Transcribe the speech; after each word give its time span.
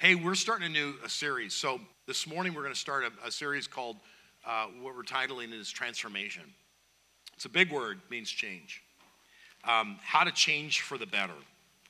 Hey, 0.00 0.14
we're 0.14 0.36
starting 0.36 0.66
a 0.66 0.70
new 0.70 0.94
a 1.04 1.08
series. 1.08 1.54
So 1.54 1.80
this 2.06 2.24
morning 2.24 2.54
we're 2.54 2.62
going 2.62 2.72
to 2.72 2.78
start 2.78 3.02
a, 3.02 3.26
a 3.26 3.32
series 3.32 3.66
called 3.66 3.96
uh, 4.46 4.66
what 4.80 4.94
we're 4.94 5.02
titling 5.02 5.52
is 5.52 5.68
transformation. 5.72 6.44
It's 7.34 7.46
a 7.46 7.48
big 7.48 7.72
word, 7.72 7.98
means 8.08 8.30
change. 8.30 8.80
Um, 9.64 9.98
how 10.00 10.22
to 10.22 10.30
change 10.30 10.82
for 10.82 10.98
the 10.98 11.06
better. 11.06 11.34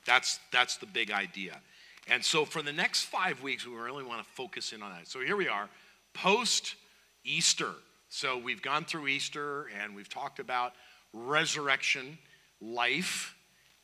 That's 0.07 0.39
that's 0.51 0.77
the 0.77 0.87
big 0.87 1.11
idea. 1.11 1.61
And 2.07 2.25
so 2.25 2.45
for 2.45 2.63
the 2.63 2.73
next 2.73 3.03
five 3.03 3.43
weeks, 3.43 3.67
we 3.67 3.75
really 3.75 4.03
want 4.03 4.25
to 4.25 4.29
focus 4.31 4.73
in 4.73 4.81
on 4.81 4.89
that. 4.89 5.07
So 5.07 5.19
here 5.19 5.37
we 5.37 5.47
are, 5.47 5.69
post 6.15 6.77
Easter. 7.23 7.73
So 8.09 8.39
we've 8.39 8.63
gone 8.63 8.85
through 8.85 9.07
Easter 9.07 9.67
and 9.79 9.95
we've 9.95 10.09
talked 10.09 10.39
about 10.39 10.73
resurrection 11.13 12.17
life 12.59 13.35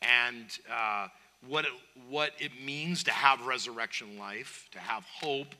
and 0.02 0.46
uh, 0.68 1.06
what, 1.48 1.64
it, 1.64 1.70
what 2.08 2.32
it 2.38 2.52
means 2.64 3.04
to 3.04 3.10
have 3.10 3.46
resurrection 3.46 4.18
life, 4.18 4.68
to 4.72 4.78
have 4.78 5.04
hope 5.04 5.54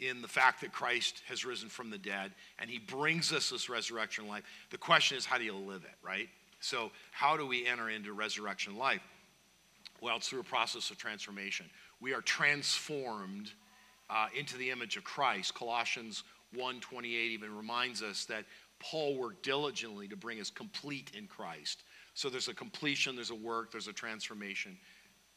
in 0.00 0.22
the 0.22 0.28
fact 0.28 0.62
that 0.62 0.72
Christ 0.72 1.22
has 1.28 1.44
risen 1.44 1.68
from 1.68 1.90
the 1.90 1.98
dead 1.98 2.32
and 2.58 2.70
he 2.70 2.78
brings 2.78 3.32
us 3.32 3.50
this 3.50 3.68
resurrection 3.68 4.26
life. 4.26 4.44
The 4.70 4.78
question 4.78 5.16
is, 5.16 5.26
how 5.26 5.38
do 5.38 5.44
you 5.44 5.54
live 5.54 5.84
it, 5.84 5.94
right? 6.02 6.28
So, 6.60 6.90
how 7.10 7.36
do 7.36 7.46
we 7.46 7.66
enter 7.66 7.88
into 7.88 8.12
resurrection 8.12 8.76
life? 8.76 9.00
Well, 10.00 10.16
it's 10.16 10.28
through 10.28 10.40
a 10.40 10.44
process 10.44 10.90
of 10.90 10.98
transformation. 10.98 11.66
We 12.00 12.14
are 12.14 12.20
transformed 12.22 13.52
uh, 14.08 14.26
into 14.36 14.56
the 14.56 14.70
image 14.70 14.96
of 14.96 15.04
Christ. 15.04 15.54
Colossians 15.54 16.24
1:28 16.56 17.04
even 17.06 17.56
reminds 17.56 18.02
us 18.02 18.24
that 18.26 18.44
Paul 18.78 19.16
worked 19.16 19.42
diligently 19.42 20.08
to 20.08 20.16
bring 20.16 20.40
us 20.40 20.50
complete 20.50 21.12
in 21.16 21.26
Christ. 21.26 21.84
So 22.14 22.28
there's 22.28 22.48
a 22.48 22.54
completion, 22.54 23.14
there's 23.14 23.30
a 23.30 23.34
work, 23.34 23.70
there's 23.70 23.88
a 23.88 23.92
transformation, 23.92 24.76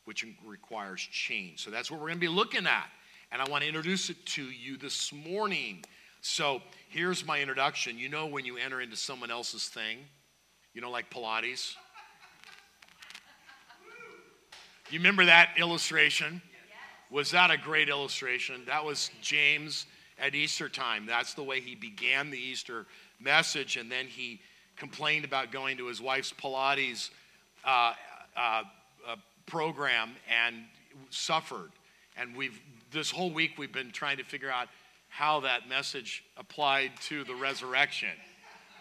which 0.06 0.26
requires 0.46 1.02
change. 1.02 1.64
So 1.64 1.72
that's 1.72 1.90
what 1.90 2.00
we're 2.00 2.08
going 2.08 2.20
to 2.20 2.22
be 2.22 2.28
looking 2.28 2.68
at. 2.68 2.88
And 3.32 3.42
I 3.42 3.50
want 3.50 3.64
to 3.64 3.68
introduce 3.68 4.10
it 4.10 4.26
to 4.28 4.44
you 4.44 4.78
this 4.78 5.12
morning. 5.12 5.84
So 6.22 6.62
here's 6.90 7.26
my 7.26 7.40
introduction. 7.40 7.98
You 7.98 8.10
know, 8.10 8.28
when 8.28 8.46
you 8.46 8.58
enter 8.58 8.82
into 8.82 8.96
someone 8.96 9.32
else's 9.32 9.68
thing, 9.68 9.98
you 10.74 10.82
know, 10.82 10.92
like 10.92 11.10
Pilates. 11.10 11.76
You 14.90 15.00
remember 15.00 15.26
that 15.26 15.52
illustration? 15.58 16.42
Was 17.10 17.32
that 17.32 17.52
a 17.52 17.58
great 17.58 17.90
illustration? 17.90 18.64
That 18.66 18.84
was 18.84 19.12
James 19.22 19.86
at 20.20 20.36
Easter 20.36 20.70
time. 20.70 21.06
That's 21.06 21.34
the 21.34 21.44
way 21.44 21.62
he 21.62 21.76
began 21.76 22.30
the 22.30 22.40
Easter 22.40 22.86
message. 23.20 23.78
And 23.78 23.92
then 23.92 24.08
he 24.08 24.42
complained 24.76 25.26
about 25.26 25.52
going 25.52 25.78
to 25.78 25.88
his 25.88 26.02
wife's 26.02 26.34
Pilates 26.34 27.10
uh, 27.64 27.94
uh, 28.36 28.64
uh, 29.08 29.16
program 29.46 30.12
and 30.30 30.56
suffered. 31.10 31.72
And 32.18 32.36
we've 32.36 32.60
this 32.92 33.10
whole 33.10 33.32
week 33.32 33.52
we've 33.58 33.72
been 33.72 33.92
trying 33.92 34.18
to 34.18 34.24
figure 34.24 34.52
out 34.52 34.68
how 35.10 35.42
that 35.42 35.68
message 35.68 36.24
applied 36.38 36.92
to 37.02 37.24
the 37.24 37.36
resurrection, 37.36 38.10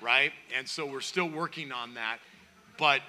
right? 0.00 0.32
And 0.56 0.68
so 0.68 0.86
we're 0.86 1.00
still 1.00 1.28
working 1.28 1.72
on 1.72 1.94
that. 1.94 2.18
But 2.78 3.00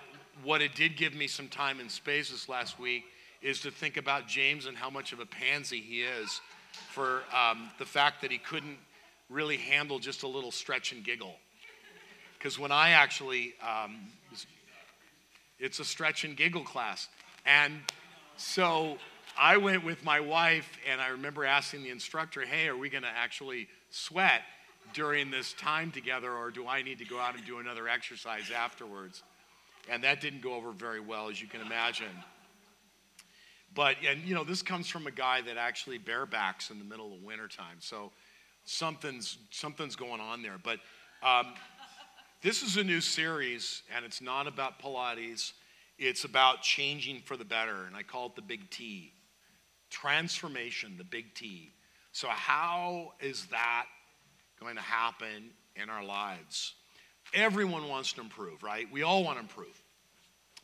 what 0.44 0.62
it 0.62 0.76
did 0.76 0.98
give 0.98 1.14
me 1.14 1.28
some 1.28 1.48
time 1.48 1.80
and 1.80 1.90
space 1.90 2.32
this 2.32 2.50
last 2.50 2.80
week 2.80 3.04
is 3.42 3.60
to 3.62 3.72
think 3.72 3.98
about 3.98 4.28
James 4.28 4.66
and 4.66 4.76
how 4.76 4.90
much 4.90 5.14
of 5.14 5.20
a 5.20 5.26
pansy 5.26 5.80
he 5.80 6.02
is 6.02 6.42
for 6.92 7.24
um, 7.34 7.70
the 7.78 7.86
fact 7.86 8.22
that 8.22 8.32
he 8.32 8.38
couldn't 8.38 8.78
really 9.30 9.58
handle 9.58 10.00
just 10.00 10.24
a 10.24 10.28
little 10.28 10.52
stretch 10.52 10.92
and 10.92 11.04
giggle. 11.04 11.36
Because 12.38 12.58
when 12.60 12.72
I 12.72 12.92
actually, 12.92 13.54
um, 13.62 14.00
it's 15.60 15.80
a 15.80 15.86
stretch 15.86 16.24
and 16.24 16.36
giggle 16.36 16.64
class. 16.64 17.08
And 17.46 17.80
so 18.38 18.98
I 19.38 19.58
went 19.58 19.84
with 19.84 20.04
my 20.04 20.20
wife, 20.20 20.70
and 20.90 21.02
I 21.02 21.10
remember 21.10 21.46
asking 21.46 21.84
the 21.84 21.90
instructor, 21.90 22.42
hey, 22.42 22.68
are 22.68 22.78
we 22.78 22.90
going 22.90 23.04
to 23.04 23.10
actually 23.10 23.68
sweat 23.90 24.42
during 24.94 25.32
this 25.32 25.54
time 25.54 25.92
together, 25.92 26.32
or 26.32 26.52
do 26.52 26.68
I 26.68 26.82
need 26.82 27.00
to 27.00 27.06
go 27.06 27.20
out 27.20 27.36
and 27.36 27.46
do 27.46 27.60
another 27.60 27.88
exercise 27.88 28.52
afterwards? 28.56 29.24
And 29.90 30.04
that 30.04 30.22
didn't 30.22 30.42
go 30.42 30.54
over 30.54 30.72
very 30.72 31.00
well, 31.00 31.30
as 31.30 31.42
you 31.42 31.48
can 31.48 31.62
imagine. 31.62 32.16
But, 33.76 33.98
and 34.08 34.22
you 34.24 34.36
know, 34.36 34.44
this 34.44 34.62
comes 34.62 34.88
from 34.88 35.08
a 35.08 35.12
guy 35.12 35.42
that 35.42 35.58
actually 35.58 36.00
barebacks 36.00 36.70
in 36.70 36.78
the 36.78 36.86
middle 36.86 37.14
of 37.14 37.24
wintertime. 37.24 37.78
So 37.80 38.12
something's, 38.66 39.38
something's 39.50 39.96
going 39.96 40.22
on 40.22 40.44
there. 40.44 40.60
But 40.64 40.80
um, 41.24 41.54
this 42.42 42.62
is 42.62 42.78
a 42.78 42.84
new 42.84 43.02
series, 43.02 43.82
and 43.96 44.06
it's 44.06 44.22
not 44.22 44.48
about 44.48 44.80
Pilates. 44.80 45.54
It's 45.98 46.24
about 46.24 46.62
changing 46.62 47.22
for 47.22 47.38
the 47.38 47.46
better, 47.46 47.86
and 47.86 47.96
I 47.96 48.04
call 48.04 48.28
it 48.28 48.36
the 48.36 48.42
big 48.42 48.70
T. 48.70 49.14
Transformation, 49.90 50.96
the 50.98 51.04
big 51.04 51.34
T. 51.36 51.72
So, 52.12 52.28
how 52.28 53.14
is 53.20 53.46
that 53.48 53.86
going 54.60 54.76
to 54.76 54.82
happen 54.82 55.52
in 55.76 55.90
our 55.90 56.04
lives? 56.04 56.74
Everyone 57.34 57.88
wants 57.88 58.14
to 58.14 58.22
improve, 58.22 58.64
right? 58.64 58.88
We 58.92 59.04
all 59.04 59.24
want 59.24 59.38
to 59.38 59.42
improve. 59.42 59.82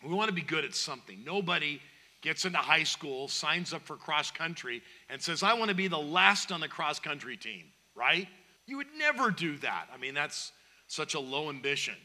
We 0.03 0.13
want 0.13 0.29
to 0.29 0.33
be 0.33 0.41
good 0.41 0.65
at 0.65 0.75
something. 0.75 1.23
Nobody 1.25 1.81
gets 2.21 2.45
into 2.45 2.57
high 2.57 2.83
school, 2.83 3.27
signs 3.27 3.73
up 3.73 3.81
for 3.85 3.95
cross 3.95 4.31
country, 4.31 4.81
and 5.09 5.21
says, 5.21 5.43
I 5.43 5.53
want 5.53 5.69
to 5.69 5.75
be 5.75 5.87
the 5.87 5.97
last 5.97 6.51
on 6.51 6.59
the 6.59 6.67
cross 6.67 6.99
country 6.99 7.37
team, 7.37 7.65
right? 7.95 8.27
You 8.65 8.77
would 8.77 8.87
never 8.97 9.31
do 9.31 9.57
that. 9.59 9.87
I 9.93 9.97
mean, 9.97 10.13
that's 10.13 10.51
such 10.87 11.13
a 11.13 11.19
low 11.19 11.49
ambition. 11.49 11.95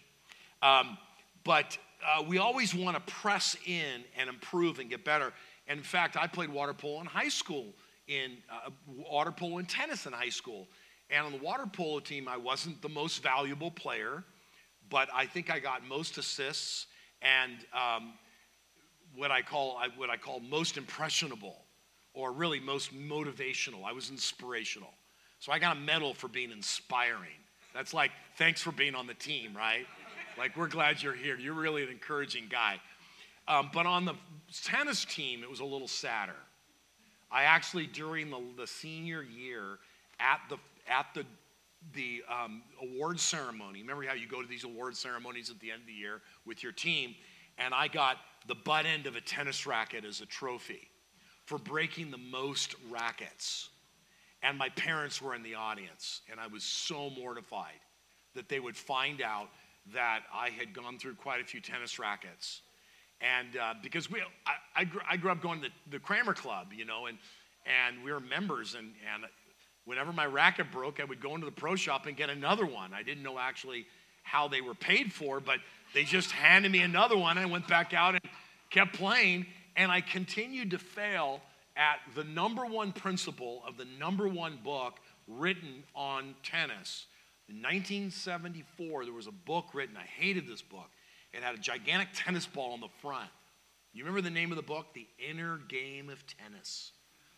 Um, 0.62 0.96
but 1.44 1.76
uh, 2.04 2.22
we 2.22 2.38
always 2.38 2.74
want 2.74 2.96
to 2.96 3.12
press 3.12 3.56
in 3.66 4.04
and 4.18 4.28
improve 4.28 4.78
and 4.78 4.90
get 4.90 5.04
better. 5.04 5.32
And 5.66 5.78
in 5.78 5.84
fact, 5.84 6.16
I 6.16 6.26
played 6.26 6.50
water 6.50 6.74
polo 6.74 7.00
in 7.00 7.06
high 7.06 7.28
school, 7.28 7.66
in 8.06 8.32
uh, 8.50 8.70
water 8.86 9.32
polo 9.32 9.58
and 9.58 9.68
tennis 9.68 10.06
in 10.06 10.12
high 10.12 10.28
school. 10.28 10.68
And 11.10 11.26
on 11.26 11.32
the 11.32 11.38
water 11.38 11.66
polo 11.66 12.00
team, 12.00 12.28
I 12.28 12.36
wasn't 12.36 12.80
the 12.82 12.88
most 12.88 13.22
valuable 13.22 13.70
player, 13.70 14.24
but 14.90 15.08
I 15.14 15.26
think 15.26 15.50
I 15.50 15.58
got 15.58 15.86
most 15.86 16.18
assists 16.18 16.86
and 17.22 17.52
um, 17.72 18.12
what 19.14 19.30
I 19.30 19.42
call 19.42 19.80
what 19.96 20.10
I 20.10 20.16
call 20.16 20.40
most 20.40 20.76
impressionable, 20.76 21.64
or 22.12 22.32
really 22.32 22.60
most 22.60 22.94
motivational. 22.94 23.84
I 23.84 23.92
was 23.92 24.10
inspirational, 24.10 24.92
so 25.38 25.52
I 25.52 25.58
got 25.58 25.76
a 25.76 25.80
medal 25.80 26.14
for 26.14 26.28
being 26.28 26.50
inspiring. 26.50 27.40
That's 27.74 27.94
like 27.94 28.10
thanks 28.36 28.60
for 28.60 28.72
being 28.72 28.94
on 28.94 29.06
the 29.06 29.14
team, 29.14 29.56
right? 29.56 29.86
Like 30.38 30.56
we're 30.56 30.68
glad 30.68 31.02
you're 31.02 31.14
here. 31.14 31.36
You're 31.36 31.54
really 31.54 31.82
an 31.82 31.88
encouraging 31.88 32.46
guy. 32.50 32.80
Um, 33.46 33.70
but 33.72 33.86
on 33.86 34.04
the 34.04 34.14
tennis 34.62 35.04
team, 35.04 35.42
it 35.42 35.50
was 35.50 35.60
a 35.60 35.64
little 35.64 35.88
sadder. 35.88 36.36
I 37.30 37.44
actually 37.44 37.86
during 37.86 38.30
the, 38.30 38.40
the 38.56 38.66
senior 38.66 39.22
year 39.22 39.78
at 40.20 40.40
the 40.48 40.56
at 40.88 41.06
the 41.14 41.24
the 41.92 42.22
um, 42.30 42.62
award 42.80 43.20
ceremony. 43.20 43.80
Remember 43.80 44.04
how 44.04 44.14
you 44.14 44.26
go 44.26 44.40
to 44.40 44.48
these 44.48 44.64
award 44.64 44.96
ceremonies 44.96 45.50
at 45.50 45.60
the 45.60 45.70
end 45.70 45.82
of 45.82 45.86
the 45.86 45.92
year 45.92 46.22
with 46.46 46.62
your 46.62 46.72
team? 46.72 47.14
And 47.58 47.74
I 47.74 47.88
got 47.88 48.16
the 48.46 48.54
butt 48.54 48.86
end 48.86 49.06
of 49.06 49.16
a 49.16 49.20
tennis 49.20 49.66
racket 49.66 50.04
as 50.04 50.20
a 50.20 50.26
trophy 50.26 50.88
for 51.44 51.58
breaking 51.58 52.10
the 52.10 52.18
most 52.18 52.74
rackets. 52.90 53.68
And 54.42 54.58
my 54.58 54.68
parents 54.70 55.22
were 55.22 55.34
in 55.34 55.42
the 55.42 55.54
audience, 55.54 56.20
and 56.30 56.38
I 56.38 56.46
was 56.46 56.64
so 56.64 57.10
mortified 57.10 57.80
that 58.34 58.48
they 58.48 58.60
would 58.60 58.76
find 58.76 59.22
out 59.22 59.48
that 59.92 60.20
I 60.32 60.50
had 60.50 60.72
gone 60.72 60.98
through 60.98 61.14
quite 61.14 61.40
a 61.40 61.44
few 61.44 61.60
tennis 61.60 61.98
rackets. 61.98 62.62
And 63.20 63.56
uh, 63.56 63.74
because 63.82 64.10
we, 64.10 64.20
I, 64.46 64.80
I, 64.80 64.84
grew, 64.84 65.00
I, 65.08 65.16
grew, 65.16 65.30
up 65.30 65.40
going 65.40 65.60
to 65.62 65.68
the, 65.68 65.96
the 65.96 65.98
Kramer 65.98 66.34
Club, 66.34 66.68
you 66.74 66.84
know, 66.84 67.06
and, 67.06 67.18
and 67.66 68.04
we 68.04 68.12
were 68.12 68.20
members. 68.20 68.74
And, 68.74 68.92
and 69.14 69.24
whenever 69.84 70.12
my 70.12 70.26
racket 70.26 70.70
broke, 70.70 71.00
I 71.00 71.04
would 71.04 71.20
go 71.20 71.34
into 71.34 71.46
the 71.46 71.52
pro 71.52 71.76
shop 71.76 72.06
and 72.06 72.16
get 72.16 72.30
another 72.30 72.66
one. 72.66 72.92
I 72.92 73.02
didn't 73.02 73.22
know 73.22 73.38
actually 73.38 73.86
how 74.22 74.48
they 74.48 74.60
were 74.60 74.74
paid 74.74 75.12
for, 75.12 75.40
but 75.40 75.58
they 75.92 76.04
just 76.04 76.32
handed 76.32 76.72
me 76.72 76.80
another 76.80 77.16
one. 77.16 77.38
I 77.38 77.46
went 77.46 77.68
back 77.68 77.92
out 77.94 78.14
and 78.14 78.22
kept 78.70 78.94
playing, 78.94 79.46
and 79.76 79.92
I 79.92 80.00
continued 80.00 80.70
to 80.72 80.78
fail 80.78 81.40
at 81.76 81.96
the 82.14 82.24
number 82.24 82.64
one 82.64 82.92
principle 82.92 83.62
of 83.66 83.76
the 83.76 83.86
number 83.98 84.26
one 84.28 84.58
book 84.62 84.98
written 85.28 85.82
on 85.94 86.34
tennis. 86.42 87.06
In 87.48 87.56
1974, 87.56 89.04
there 89.04 89.12
was 89.12 89.26
a 89.26 89.32
book 89.32 89.66
written. 89.74 89.96
I 89.96 90.06
hated 90.06 90.46
this 90.46 90.62
book. 90.62 90.90
It 91.32 91.42
had 91.42 91.54
a 91.54 91.58
gigantic 91.58 92.08
tennis 92.14 92.46
ball 92.46 92.72
on 92.72 92.80
the 92.80 92.88
front. 93.00 93.28
You 93.92 94.04
remember 94.04 94.22
the 94.22 94.34
name 94.34 94.50
of 94.50 94.56
the 94.56 94.62
book? 94.62 94.86
The 94.94 95.06
Inner 95.30 95.58
Game 95.68 96.10
of 96.10 96.24
Tennis. 96.26 96.92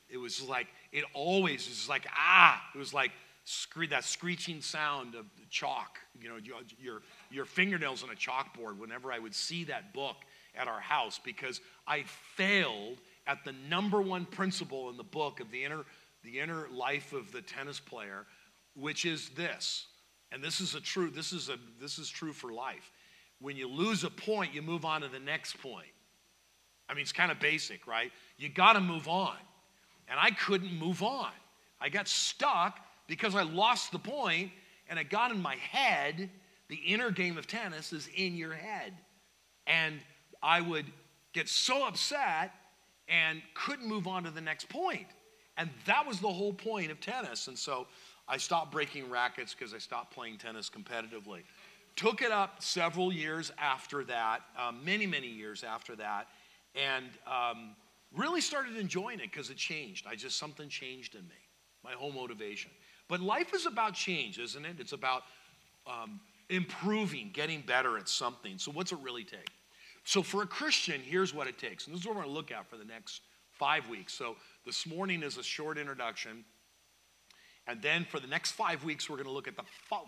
It 0.08 0.16
was 0.16 0.40
like, 0.40 0.68
it 0.92 1.04
always 1.12 1.68
was 1.68 1.88
like, 1.88 2.06
ah, 2.16 2.62
it 2.74 2.78
was 2.78 2.94
like 2.94 3.10
scree- 3.44 3.88
that 3.88 4.04
screeching 4.04 4.60
sound 4.60 5.14
of 5.14 5.26
chalk, 5.50 5.98
you 6.20 6.28
know, 6.28 6.36
your, 6.36 6.58
your, 6.80 7.02
your 7.30 7.44
fingernails 7.44 8.02
on 8.02 8.10
a 8.10 8.14
chalkboard 8.14 8.78
whenever 8.78 9.12
I 9.12 9.18
would 9.18 9.34
see 9.34 9.64
that 9.64 9.92
book 9.92 10.16
at 10.54 10.68
our 10.68 10.80
house 10.80 11.20
because 11.22 11.60
I 11.86 12.04
failed 12.36 12.98
at 13.26 13.44
the 13.44 13.52
number 13.68 14.00
one 14.00 14.24
principle 14.24 14.88
in 14.90 14.96
the 14.96 15.04
book 15.04 15.40
of 15.40 15.50
the 15.50 15.64
inner, 15.64 15.84
the 16.24 16.40
inner 16.40 16.68
life 16.72 17.12
of 17.12 17.32
the 17.32 17.42
tennis 17.42 17.80
player, 17.80 18.26
which 18.74 19.04
is 19.04 19.30
this. 19.30 19.86
And 20.32 20.42
this 20.42 20.60
is 20.60 20.74
a 20.74 20.80
true, 20.80 21.10
this 21.10 21.32
is 21.32 21.48
a 21.48 21.56
this 21.80 21.98
is 21.98 22.08
true 22.08 22.32
for 22.32 22.52
life. 22.52 22.90
When 23.40 23.56
you 23.56 23.68
lose 23.68 24.04
a 24.04 24.10
point, 24.10 24.54
you 24.54 24.62
move 24.62 24.84
on 24.84 25.02
to 25.02 25.08
the 25.08 25.18
next 25.18 25.60
point. 25.60 25.86
I 26.88 26.94
mean, 26.94 27.02
it's 27.02 27.12
kind 27.12 27.30
of 27.30 27.40
basic, 27.40 27.86
right? 27.86 28.12
You 28.38 28.48
got 28.48 28.74
to 28.74 28.80
move 28.80 29.08
on. 29.08 29.36
and 30.08 30.18
I 30.20 30.30
couldn't 30.30 30.72
move 30.72 31.02
on. 31.02 31.30
I 31.80 31.88
got 31.88 32.08
stuck 32.08 32.78
because 33.06 33.34
I 33.34 33.42
lost 33.42 33.92
the 33.92 33.98
point 33.98 34.50
and 34.88 34.98
it 34.98 35.10
got 35.10 35.30
in 35.30 35.40
my 35.42 35.56
head. 35.56 36.30
The 36.68 36.76
inner 36.76 37.10
game 37.10 37.38
of 37.38 37.46
tennis 37.46 37.92
is 37.92 38.08
in 38.14 38.36
your 38.36 38.54
head. 38.54 38.92
And 39.66 40.00
I 40.42 40.60
would 40.60 40.86
get 41.32 41.48
so 41.48 41.86
upset 41.86 42.52
and 43.08 43.42
couldn't 43.54 43.86
move 43.86 44.06
on 44.06 44.24
to 44.24 44.30
the 44.30 44.40
next 44.40 44.68
point. 44.68 45.06
And 45.56 45.70
that 45.86 46.06
was 46.06 46.20
the 46.20 46.28
whole 46.28 46.52
point 46.52 46.90
of 46.90 47.00
tennis. 47.00 47.48
And 47.48 47.58
so 47.58 47.86
I 48.28 48.36
stopped 48.36 48.72
breaking 48.72 49.08
rackets 49.10 49.54
because 49.54 49.72
I 49.72 49.78
stopped 49.78 50.12
playing 50.12 50.38
tennis 50.38 50.70
competitively. 50.70 51.42
Took 51.94 52.22
it 52.22 52.32
up 52.32 52.62
several 52.62 53.12
years 53.12 53.52
after 53.58 54.04
that, 54.04 54.42
um, 54.58 54.84
many, 54.84 55.06
many 55.06 55.28
years 55.28 55.64
after 55.64 55.96
that, 55.96 56.26
and 56.74 57.06
um, 57.26 57.74
really 58.14 58.40
started 58.40 58.76
enjoying 58.76 59.20
it 59.20 59.30
because 59.30 59.50
it 59.50 59.56
changed. 59.56 60.06
I 60.08 60.14
just, 60.14 60.38
something 60.38 60.68
changed 60.68 61.14
in 61.14 61.22
me, 61.22 61.36
my 61.82 61.92
whole 61.92 62.12
motivation. 62.12 62.70
But 63.08 63.20
life 63.20 63.54
is 63.54 63.66
about 63.66 63.94
change, 63.94 64.38
isn't 64.38 64.64
it? 64.64 64.76
It's 64.78 64.92
about 64.92 65.22
um, 65.86 66.20
improving, 66.50 67.30
getting 67.32 67.60
better 67.60 67.96
at 67.96 68.08
something. 68.08 68.58
So, 68.58 68.72
what's 68.72 68.92
it 68.92 68.98
really 69.00 69.24
take? 69.24 69.50
So, 70.04 70.22
for 70.22 70.42
a 70.42 70.46
Christian, 70.46 71.00
here's 71.00 71.32
what 71.32 71.46
it 71.46 71.58
takes. 71.58 71.86
And 71.86 71.94
this 71.94 72.00
is 72.00 72.06
what 72.06 72.16
we're 72.16 72.22
going 72.22 72.34
to 72.34 72.36
look 72.36 72.52
at 72.52 72.68
for 72.68 72.76
the 72.76 72.84
next 72.84 73.22
five 73.52 73.88
weeks. 73.88 74.12
So, 74.12 74.36
this 74.64 74.86
morning 74.86 75.22
is 75.22 75.36
a 75.36 75.42
short 75.42 75.78
introduction. 75.78 76.44
And 77.66 77.82
then 77.82 78.04
for 78.04 78.20
the 78.20 78.28
next 78.28 78.52
five 78.52 78.84
weeks, 78.84 79.10
we're 79.10 79.16
going 79.16 79.26
to 79.26 79.32
look 79.32 79.48
at 79.48 79.56
the 79.56 79.64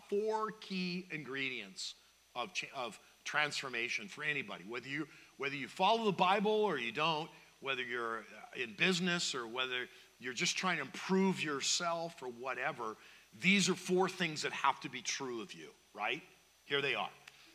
four 0.08 0.52
key 0.60 1.06
ingredients 1.10 1.94
of, 2.36 2.50
of 2.74 2.98
transformation 3.24 4.08
for 4.08 4.22
anybody. 4.22 4.64
Whether 4.68 4.88
you, 4.88 5.06
whether 5.38 5.56
you 5.56 5.68
follow 5.68 6.04
the 6.04 6.12
Bible 6.12 6.52
or 6.52 6.78
you 6.78 6.92
don't, 6.92 7.28
whether 7.60 7.82
you're 7.82 8.18
uh, 8.18 8.62
in 8.62 8.74
business 8.76 9.34
or 9.34 9.46
whether 9.46 9.88
you're 10.20 10.34
just 10.34 10.56
trying 10.56 10.76
to 10.76 10.82
improve 10.82 11.42
yourself 11.42 12.14
or 12.22 12.28
whatever, 12.28 12.96
these 13.40 13.68
are 13.68 13.74
four 13.74 14.08
things 14.08 14.42
that 14.42 14.52
have 14.52 14.80
to 14.80 14.88
be 14.88 15.02
true 15.02 15.42
of 15.42 15.52
you, 15.52 15.68
right? 15.94 16.22
Here 16.64 16.80
they 16.80 16.94
are. 16.94 17.10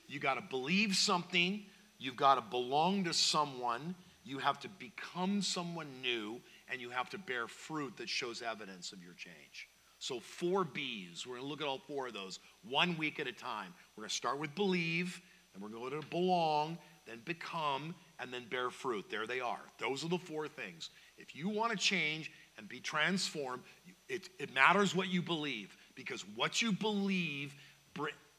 You 0.07 0.19
got 0.19 0.35
to 0.35 0.43
believe 0.49 0.95
something, 0.95 1.63
you've 1.97 2.17
got 2.17 2.35
to 2.35 2.41
belong 2.41 3.05
to 3.05 3.13
someone, 3.13 3.95
you 4.25 4.39
have 4.39 4.59
to 4.61 4.69
become 4.69 5.41
someone 5.41 5.87
new, 6.01 6.41
and 6.69 6.81
you 6.81 6.89
have 6.89 7.09
to 7.11 7.17
bear 7.17 7.47
fruit 7.47 7.97
that 7.97 8.09
shows 8.09 8.41
evidence 8.41 8.91
of 8.91 9.03
your 9.03 9.13
change. 9.13 9.69
So, 10.03 10.19
four 10.19 10.65
B's. 10.65 11.25
We're 11.25 11.35
going 11.35 11.45
to 11.45 11.49
look 11.49 11.61
at 11.61 11.67
all 11.67 11.79
four 11.87 12.07
of 12.07 12.13
those 12.13 12.39
one 12.69 12.97
week 12.97 13.21
at 13.21 13.27
a 13.27 13.31
time. 13.31 13.73
We're 13.95 14.01
going 14.01 14.09
to 14.09 14.15
start 14.15 14.37
with 14.37 14.53
believe, 14.53 15.21
then 15.53 15.63
we're 15.63 15.69
going 15.69 15.97
to 15.97 16.05
belong, 16.07 16.77
then 17.07 17.21
become, 17.23 17.95
and 18.19 18.33
then 18.33 18.43
bear 18.51 18.69
fruit. 18.69 19.05
There 19.09 19.25
they 19.25 19.39
are. 19.39 19.61
Those 19.79 20.03
are 20.03 20.09
the 20.09 20.17
four 20.17 20.49
things. 20.49 20.89
If 21.17 21.33
you 21.37 21.47
want 21.47 21.71
to 21.71 21.77
change 21.77 22.33
and 22.57 22.67
be 22.67 22.81
transformed, 22.81 23.63
it, 24.09 24.27
it 24.39 24.53
matters 24.53 24.93
what 24.93 25.07
you 25.07 25.21
believe 25.21 25.77
because 25.95 26.25
what 26.35 26.61
you 26.61 26.73
believe 26.73 27.55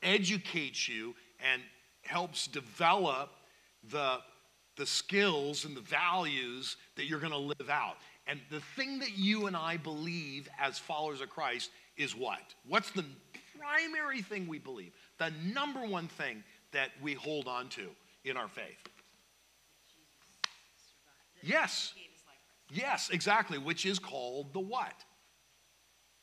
educates 0.02 0.86
you 0.86 1.14
and 1.50 1.62
helps 2.02 2.46
develop 2.46 3.30
the, 3.88 4.18
the 4.76 4.84
skills 4.84 5.64
and 5.64 5.74
the 5.74 5.80
values 5.80 6.76
that 6.96 7.06
you're 7.06 7.20
going 7.20 7.32
to 7.32 7.38
live 7.38 7.70
out. 7.70 7.96
And 8.26 8.40
the 8.50 8.60
thing 8.60 9.00
that 9.00 9.16
you 9.16 9.46
and 9.46 9.56
I 9.56 9.76
believe 9.76 10.48
as 10.58 10.78
followers 10.78 11.20
of 11.20 11.30
Christ 11.30 11.70
is 11.96 12.16
what? 12.16 12.40
What's 12.66 12.90
the 12.90 13.04
primary 13.58 14.22
thing 14.22 14.46
we 14.46 14.58
believe? 14.58 14.92
The 15.18 15.30
number 15.52 15.86
one 15.86 16.08
thing 16.08 16.42
that 16.72 16.90
we 17.02 17.14
hold 17.14 17.48
on 17.48 17.68
to 17.70 17.88
in 18.24 18.36
our 18.36 18.48
faith? 18.48 18.88
Yes. 21.42 21.92
Yes, 22.70 23.10
exactly, 23.12 23.58
which 23.58 23.84
is 23.84 23.98
called 23.98 24.52
the 24.52 24.60
what? 24.60 25.04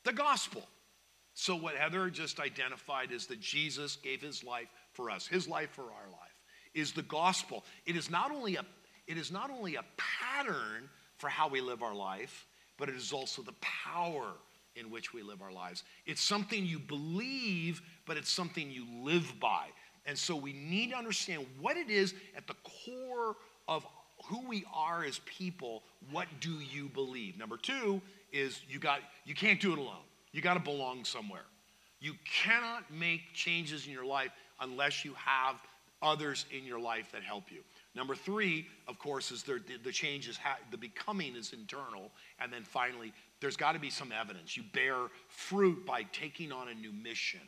The 0.04 0.12
gospel. 0.12 0.66
So, 1.34 1.56
what 1.56 1.76
Heather 1.76 2.10
just 2.10 2.40
identified 2.40 3.10
is 3.10 3.26
that 3.26 3.40
Jesus 3.40 3.96
gave 3.96 4.20
his 4.20 4.44
life 4.44 4.68
for 4.92 5.10
us, 5.10 5.26
his 5.26 5.48
life 5.48 5.70
for 5.70 5.84
our 5.84 6.10
life, 6.10 6.36
is 6.74 6.92
the 6.92 7.02
gospel. 7.02 7.64
It 7.86 7.96
is 7.96 8.10
not 8.10 8.30
only 8.30 8.56
a, 8.56 8.66
it 9.06 9.16
is 9.16 9.30
not 9.30 9.50
only 9.50 9.76
a 9.76 9.84
pattern 9.96 10.90
for 11.22 11.28
how 11.28 11.46
we 11.46 11.60
live 11.60 11.84
our 11.84 11.94
life, 11.94 12.48
but 12.78 12.88
it 12.88 12.96
is 12.96 13.12
also 13.12 13.42
the 13.42 13.54
power 13.60 14.32
in 14.74 14.90
which 14.90 15.14
we 15.14 15.22
live 15.22 15.40
our 15.40 15.52
lives. 15.52 15.84
It's 16.04 16.20
something 16.20 16.66
you 16.66 16.80
believe, 16.80 17.80
but 18.06 18.16
it's 18.16 18.28
something 18.28 18.72
you 18.72 18.84
live 19.04 19.32
by. 19.38 19.66
And 20.04 20.18
so 20.18 20.34
we 20.34 20.52
need 20.52 20.90
to 20.90 20.96
understand 20.96 21.46
what 21.60 21.76
it 21.76 21.90
is 21.90 22.12
at 22.36 22.48
the 22.48 22.56
core 22.84 23.36
of 23.68 23.86
who 24.24 24.44
we 24.48 24.64
are 24.74 25.04
as 25.04 25.20
people. 25.20 25.84
What 26.10 26.26
do 26.40 26.50
you 26.58 26.88
believe? 26.88 27.38
Number 27.38 27.56
two 27.56 28.02
is 28.32 28.60
you 28.68 28.80
got 28.80 28.98
you 29.24 29.36
can't 29.36 29.60
do 29.60 29.72
it 29.72 29.78
alone. 29.78 30.02
You 30.32 30.42
got 30.42 30.54
to 30.54 30.60
belong 30.60 31.04
somewhere. 31.04 31.44
You 32.00 32.14
cannot 32.24 32.92
make 32.92 33.32
changes 33.32 33.86
in 33.86 33.92
your 33.92 34.06
life 34.06 34.32
unless 34.60 35.04
you 35.04 35.14
have 35.14 35.54
others 36.02 36.46
in 36.50 36.64
your 36.64 36.80
life 36.80 37.12
that 37.12 37.22
help 37.22 37.44
you. 37.52 37.60
Number 37.94 38.14
three, 38.14 38.66
of 38.88 38.98
course, 38.98 39.30
is 39.30 39.42
the, 39.42 39.60
the 39.84 39.92
change 39.92 40.26
is 40.26 40.38
ha- 40.38 40.58
the 40.70 40.78
becoming 40.78 41.36
is 41.36 41.52
internal. 41.52 42.10
And 42.40 42.50
then 42.50 42.62
finally, 42.62 43.12
there's 43.40 43.56
got 43.56 43.72
to 43.72 43.78
be 43.78 43.90
some 43.90 44.12
evidence. 44.12 44.56
You 44.56 44.62
bear 44.72 44.96
fruit 45.28 45.84
by 45.84 46.04
taking 46.04 46.52
on 46.52 46.68
a 46.68 46.74
new 46.74 46.92
mission. 46.92 47.40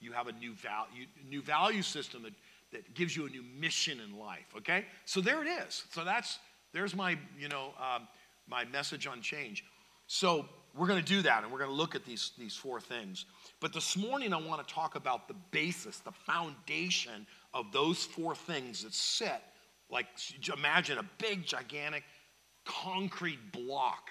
You 0.00 0.12
have 0.12 0.26
a 0.26 0.32
new, 0.32 0.54
value, 0.54 1.04
new 1.28 1.42
value 1.42 1.82
system 1.82 2.22
that, 2.22 2.32
that 2.72 2.94
gives 2.94 3.14
you 3.14 3.26
a 3.26 3.28
new 3.28 3.42
mission 3.42 4.00
in 4.00 4.18
life, 4.18 4.46
okay? 4.56 4.86
So 5.04 5.20
there 5.20 5.42
it 5.44 5.48
is. 5.48 5.84
So 5.92 6.02
that's, 6.02 6.38
there's 6.72 6.96
my, 6.96 7.18
you 7.38 7.48
know, 7.48 7.74
um, 7.78 8.08
my 8.48 8.64
message 8.64 9.06
on 9.06 9.20
change. 9.20 9.64
So 10.06 10.46
we're 10.74 10.86
going 10.86 11.02
to 11.02 11.06
do 11.06 11.20
that, 11.22 11.42
and 11.42 11.52
we're 11.52 11.58
going 11.58 11.70
to 11.70 11.76
look 11.76 11.94
at 11.94 12.06
these, 12.06 12.32
these 12.38 12.54
four 12.54 12.80
things. 12.80 13.26
But 13.60 13.74
this 13.74 13.98
morning, 13.98 14.32
I 14.32 14.40
want 14.40 14.66
to 14.66 14.74
talk 14.74 14.94
about 14.94 15.28
the 15.28 15.34
basis, 15.50 15.98
the 15.98 16.12
foundation 16.12 17.26
of 17.52 17.70
those 17.70 18.04
four 18.04 18.34
things 18.34 18.82
that 18.84 18.94
sit 18.94 19.42
like, 19.90 20.06
imagine 20.56 20.98
a 20.98 21.04
big, 21.18 21.44
gigantic 21.44 22.04
concrete 22.64 23.52
block, 23.52 24.10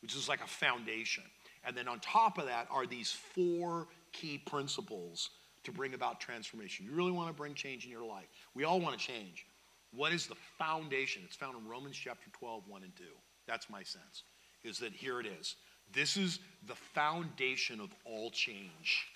which 0.00 0.14
is 0.14 0.28
like 0.28 0.42
a 0.42 0.46
foundation. 0.46 1.24
And 1.64 1.76
then 1.76 1.88
on 1.88 2.00
top 2.00 2.38
of 2.38 2.46
that 2.46 2.68
are 2.70 2.86
these 2.86 3.12
four 3.12 3.88
key 4.12 4.38
principles 4.38 5.30
to 5.64 5.72
bring 5.72 5.94
about 5.94 6.20
transformation. 6.20 6.86
You 6.86 6.92
really 6.92 7.12
want 7.12 7.28
to 7.28 7.34
bring 7.34 7.54
change 7.54 7.84
in 7.84 7.90
your 7.90 8.04
life. 8.04 8.28
We 8.54 8.64
all 8.64 8.80
want 8.80 8.98
to 8.98 9.04
change. 9.04 9.46
What 9.92 10.12
is 10.12 10.26
the 10.26 10.36
foundation? 10.58 11.22
It's 11.26 11.36
found 11.36 11.56
in 11.58 11.68
Romans 11.68 11.96
chapter 11.96 12.30
12, 12.32 12.62
1 12.66 12.82
and 12.82 12.96
2. 12.96 13.04
That's 13.46 13.68
my 13.68 13.82
sense, 13.82 14.22
is 14.64 14.78
that 14.78 14.92
here 14.92 15.20
it 15.20 15.26
is. 15.26 15.56
This 15.92 16.16
is 16.16 16.38
the 16.66 16.74
foundation 16.74 17.80
of 17.80 17.90
all 18.04 18.30
change. 18.30 19.06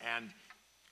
And 0.00 0.30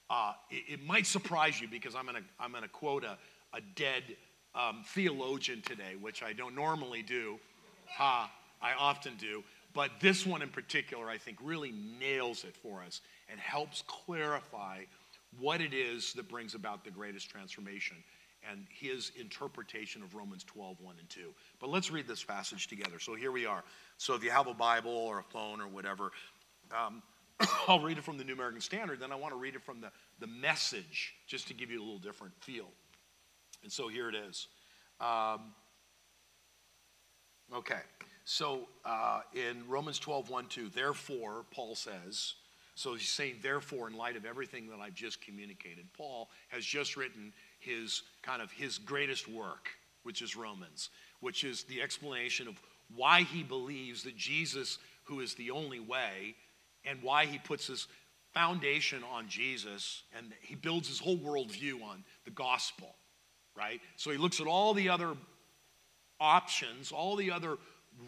uh, 0.09 0.35
it, 0.51 0.75
it, 0.75 0.87
might 0.87 1.07
surprise 1.07 1.61
you 1.61 1.67
because 1.69 1.95
I'm 1.95 2.05
going 2.05 2.17
to 2.17 2.23
I'm 2.39 2.53
going 2.53 2.63
to 2.63 2.69
quote 2.69 3.03
a, 3.03 3.19
a 3.55 3.61
dead 3.75 4.05
um, 4.55 4.83
theologian 4.87 5.63
today, 5.63 5.95
which 6.01 6.23
I 6.23 6.33
don't 6.33 6.55
normally 6.55 7.03
do. 7.03 7.39
Ha, 7.87 8.31
I 8.61 8.73
often 8.79 9.15
do. 9.17 9.43
But 9.75 9.91
this 10.01 10.27
one 10.27 10.43
in 10.43 10.51
particular, 10.51 11.09
I 11.09 11.19
think, 11.19 11.39
really 11.43 11.73
nails 11.99 12.45
it 12.45 12.55
for 12.57 12.83
us 12.83 13.01
and 13.31 13.41
helps 13.41 13.83
clarify 13.87 14.83
what 15.41 15.61
it 15.61 15.73
is 15.73 16.13
that 16.15 16.29
brings 16.29 16.55
about 16.55 16.85
the 16.85 16.91
greatest 16.91 17.31
transformation 17.31 17.97
and 18.51 18.67
his 18.69 19.13
interpretation 19.19 20.03
of 20.03 20.15
Romans 20.15 20.45
12, 20.45 20.77
1 20.81 20.97
and 20.99 21.09
2. 21.09 21.33
But 21.61 21.71
let's 21.71 21.91
read 21.91 22.07
this 22.09 22.25
passage 22.25 22.67
together. 22.67 22.99
So 22.99 23.15
here 23.15 23.31
we 23.33 23.47
are. 23.47 23.63
So 23.99 24.15
if 24.15 24.25
you 24.25 24.31
have 24.31 24.49
a 24.49 24.55
Bible 24.55 24.91
or 24.91 25.21
a 25.21 25.23
phone 25.23 25.61
or 25.61 25.69
whatever, 25.69 26.11
um, 26.77 27.03
I'll 27.69 27.81
read 27.81 27.99
it 27.99 28.05
from 28.05 28.19
the 28.19 28.25
New 28.25 28.35
American 28.35 28.61
Standard. 28.61 29.01
Then 29.01 29.13
I 29.13 29.15
want 29.15 29.33
to 29.33 29.39
read 29.39 29.55
it 29.55 29.63
from 29.63 29.81
the, 29.81 29.91
the 30.19 30.27
message, 30.27 31.15
just 31.27 31.49
to 31.49 31.55
give 31.55 31.71
you 31.71 31.79
a 31.79 31.85
little 31.85 31.99
different 31.99 32.35
feel. 32.41 32.69
And 33.63 33.71
so 33.71 33.89
here 33.89 34.09
it 34.09 34.15
is. 34.15 34.49
Um, 35.01 35.53
okay, 37.55 37.81
so 38.25 38.69
uh, 38.85 39.21
in 39.35 39.69
Romans 39.69 39.99
12, 39.99 40.31
1, 40.31 40.47
2, 40.47 40.69
therefore, 40.69 41.45
Paul 41.51 41.75
says, 41.75 42.35
so 42.75 42.95
he's 42.95 43.09
saying, 43.09 43.37
therefore, 43.43 43.89
in 43.89 43.97
light 43.97 44.17
of 44.17 44.25
everything 44.25 44.69
that 44.69 44.79
I've 44.81 44.95
just 44.95 45.21
communicated, 45.21 45.87
Paul 45.97 46.31
has 46.49 46.65
just 46.65 46.97
written 46.97 47.33
his 47.59 48.03
kind 48.23 48.41
of 48.41 48.51
his 48.51 48.79
greatest 48.79 49.29
work, 49.29 49.69
which 50.05 50.23
is 50.23 50.37
Romans, 50.37 50.89
which 51.21 51.45
is 51.45 51.65
the 51.65 51.83
explanation 51.83 52.49
of 52.49 52.61
why 52.95 53.23
he 53.23 53.43
believes 53.43 54.03
that 54.05 54.17
Jesus, 54.17 54.79
who 55.05 55.21
is 55.21 55.35
the 55.35 55.51
only 55.51 55.81
way, 55.81 56.35
and 56.85 57.03
why 57.03 57.27
he 57.27 57.39
puts 57.39 57.67
his 57.67 57.89
foundation 58.33 59.03
on 59.13 59.29
Jesus 59.29 60.05
and 60.17 60.33
he 60.41 60.55
builds 60.55 60.89
his 60.89 60.99
whole 60.99 61.19
worldview 61.19 61.83
on 61.83 62.03
the 62.25 62.31
gospel 62.31 62.95
right? 63.57 63.81
So 63.97 64.11
he 64.11 64.19
looks 64.19 64.41
at 64.41 64.47
all 64.47 64.75
the 64.75 64.89
other 64.89 65.15
options, 66.21 66.93
all 66.93 67.17
the 67.17 67.31
other 67.31 67.59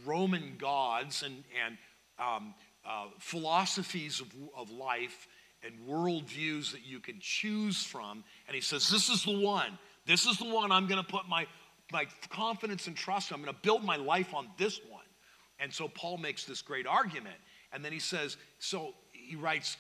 Roman 0.04 0.54
gods 0.58 1.22
and, 1.22 1.44
and 1.64 1.76
um, 2.18 2.54
uh, 2.86 3.06
philosophies 3.18 4.20
of, 4.20 4.28
of 4.56 4.70
life 4.70 5.26
and 5.64 5.74
worldviews 5.88 6.72
that 6.72 6.84
you 6.84 7.00
can 7.00 7.16
choose 7.20 7.82
from. 7.82 8.24
And 8.46 8.54
he 8.54 8.60
says, 8.60 8.88
This 8.88 9.08
is 9.08 9.24
the 9.24 9.38
one. 9.38 9.78
This 10.06 10.26
is 10.26 10.38
the 10.38 10.48
one 10.48 10.70
I'm 10.70 10.86
going 10.86 11.02
to 11.02 11.10
put 11.10 11.28
my, 11.28 11.46
my 11.92 12.06
confidence 12.28 12.86
and 12.86 12.96
trust 12.96 13.30
in. 13.30 13.34
I'm 13.34 13.42
going 13.42 13.54
to 13.54 13.60
build 13.62 13.82
my 13.82 13.96
life 13.96 14.34
on 14.34 14.48
this 14.58 14.80
one. 14.90 15.04
And 15.58 15.72
so 15.72 15.88
Paul 15.88 16.18
makes 16.18 16.44
this 16.44 16.60
great 16.60 16.86
argument. 16.86 17.36
And 17.72 17.84
then 17.84 17.92
he 17.92 17.98
says, 17.98 18.36
so 18.58 18.94
he 19.12 19.36
writes 19.36 19.76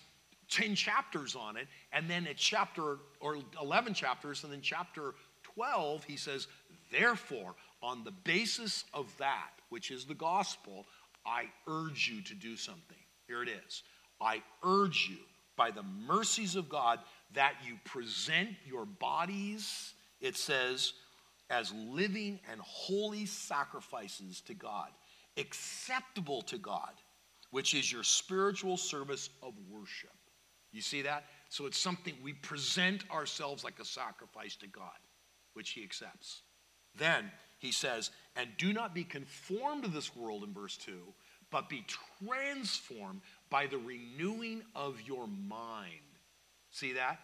10 0.50 0.74
chapters 0.74 1.36
on 1.36 1.56
it. 1.56 1.66
And 1.92 2.08
then 2.08 2.26
at 2.26 2.36
chapter, 2.36 2.98
or 3.20 3.36
11 3.60 3.92
chapters, 3.92 4.44
and 4.44 4.52
then 4.52 4.60
chapter 4.62 5.14
12, 5.54 6.04
he 6.04 6.16
says, 6.16 6.46
therefore, 6.90 7.54
on 7.82 8.04
the 8.04 8.10
basis 8.10 8.84
of 8.92 9.16
that, 9.18 9.50
which 9.68 9.90
is 9.90 10.04
the 10.04 10.14
gospel, 10.14 10.86
I 11.26 11.44
urge 11.68 12.10
you 12.12 12.22
to 12.22 12.34
do 12.34 12.56
something. 12.56 12.96
Here 13.26 13.42
it 13.42 13.48
is. 13.48 13.82
I 14.20 14.42
urge 14.62 15.08
you, 15.10 15.18
by 15.56 15.70
the 15.70 15.82
mercies 16.06 16.56
of 16.56 16.68
God, 16.68 16.98
that 17.34 17.54
you 17.66 17.76
present 17.84 18.50
your 18.66 18.84
bodies, 18.86 19.94
it 20.20 20.36
says, 20.36 20.92
as 21.50 21.72
living 21.72 22.40
and 22.50 22.60
holy 22.60 23.26
sacrifices 23.26 24.40
to 24.42 24.54
God, 24.54 24.88
acceptable 25.36 26.42
to 26.42 26.58
God, 26.58 26.92
which 27.50 27.74
is 27.74 27.92
your 27.92 28.02
spiritual 28.02 28.76
service 28.76 29.30
of 29.42 29.54
worship. 29.70 30.10
You 30.72 30.80
see 30.80 31.02
that? 31.02 31.24
So 31.50 31.66
it's 31.66 31.78
something 31.78 32.14
we 32.22 32.32
present 32.32 33.04
ourselves 33.10 33.62
like 33.62 33.78
a 33.78 33.84
sacrifice 33.84 34.56
to 34.56 34.66
God, 34.66 34.90
which 35.54 35.70
He 35.70 35.82
accepts. 35.82 36.42
Then 36.96 37.30
he 37.58 37.72
says, 37.72 38.10
and 38.36 38.50
do 38.58 38.72
not 38.72 38.94
be 38.94 39.04
conformed 39.04 39.84
to 39.84 39.90
this 39.90 40.14
world 40.14 40.44
in 40.44 40.52
verse 40.52 40.76
2, 40.76 40.92
but 41.50 41.68
be 41.68 41.84
transformed 42.20 43.22
by 43.48 43.66
the 43.66 43.78
renewing 43.78 44.62
of 44.74 45.00
your 45.00 45.26
mind. 45.26 45.88
See 46.70 46.92
that? 46.92 47.20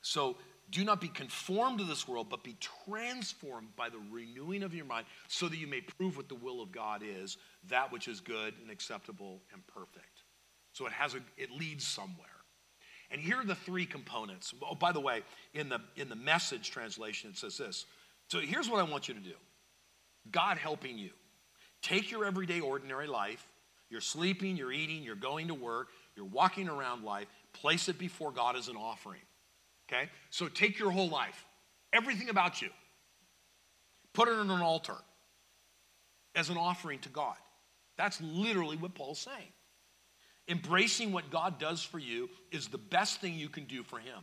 So 0.00 0.36
do 0.70 0.84
not 0.84 1.00
be 1.00 1.08
conformed 1.08 1.78
to 1.78 1.84
this 1.84 2.06
world, 2.06 2.28
but 2.30 2.44
be 2.44 2.56
transformed 2.86 3.74
by 3.76 3.88
the 3.88 4.00
renewing 4.12 4.62
of 4.62 4.74
your 4.74 4.84
mind, 4.84 5.06
so 5.28 5.48
that 5.48 5.56
you 5.56 5.66
may 5.66 5.80
prove 5.80 6.16
what 6.16 6.28
the 6.28 6.34
will 6.34 6.62
of 6.62 6.70
God 6.70 7.02
is, 7.04 7.36
that 7.68 7.90
which 7.90 8.06
is 8.06 8.20
good 8.20 8.54
and 8.62 8.70
acceptable 8.70 9.40
and 9.52 9.66
perfect. 9.66 10.22
So 10.72 10.86
it 10.86 10.92
has 10.92 11.14
a 11.14 11.18
it 11.36 11.50
leads 11.50 11.86
somewhere. 11.86 12.28
And 13.10 13.20
here 13.20 13.40
are 13.40 13.44
the 13.44 13.54
three 13.54 13.86
components. 13.86 14.54
Oh, 14.62 14.74
by 14.74 14.92
the 14.92 15.00
way, 15.00 15.22
in 15.52 15.68
the 15.68 15.80
in 15.96 16.08
the 16.08 16.16
message 16.16 16.70
translation, 16.70 17.30
it 17.30 17.36
says 17.36 17.58
this. 17.58 17.86
So 18.28 18.40
here's 18.40 18.68
what 18.68 18.80
I 18.80 18.90
want 18.90 19.08
you 19.08 19.14
to 19.14 19.20
do. 19.20 19.34
God 20.30 20.58
helping 20.58 20.98
you. 20.98 21.10
Take 21.82 22.10
your 22.10 22.24
everyday 22.24 22.60
ordinary 22.60 23.06
life. 23.06 23.46
You're 23.90 24.00
sleeping, 24.00 24.56
you're 24.56 24.72
eating, 24.72 25.02
you're 25.02 25.14
going 25.14 25.48
to 25.48 25.54
work, 25.54 25.88
you're 26.16 26.24
walking 26.24 26.68
around 26.68 27.04
life. 27.04 27.28
Place 27.52 27.88
it 27.88 27.98
before 27.98 28.32
God 28.32 28.56
as 28.56 28.68
an 28.68 28.76
offering. 28.76 29.20
Okay? 29.88 30.08
So 30.30 30.48
take 30.48 30.78
your 30.78 30.90
whole 30.90 31.08
life, 31.08 31.44
everything 31.92 32.30
about 32.30 32.62
you, 32.62 32.70
put 34.12 34.28
it 34.28 34.34
on 34.34 34.50
an 34.50 34.62
altar 34.62 34.96
as 36.34 36.48
an 36.48 36.56
offering 36.56 36.98
to 37.00 37.08
God. 37.08 37.36
That's 37.96 38.20
literally 38.20 38.76
what 38.76 38.94
Paul's 38.94 39.20
saying. 39.20 39.52
Embracing 40.48 41.12
what 41.12 41.30
God 41.30 41.58
does 41.58 41.82
for 41.82 41.98
you 41.98 42.28
is 42.50 42.68
the 42.68 42.78
best 42.78 43.20
thing 43.20 43.34
you 43.34 43.48
can 43.48 43.64
do 43.64 43.82
for 43.82 43.98
Him. 43.98 44.22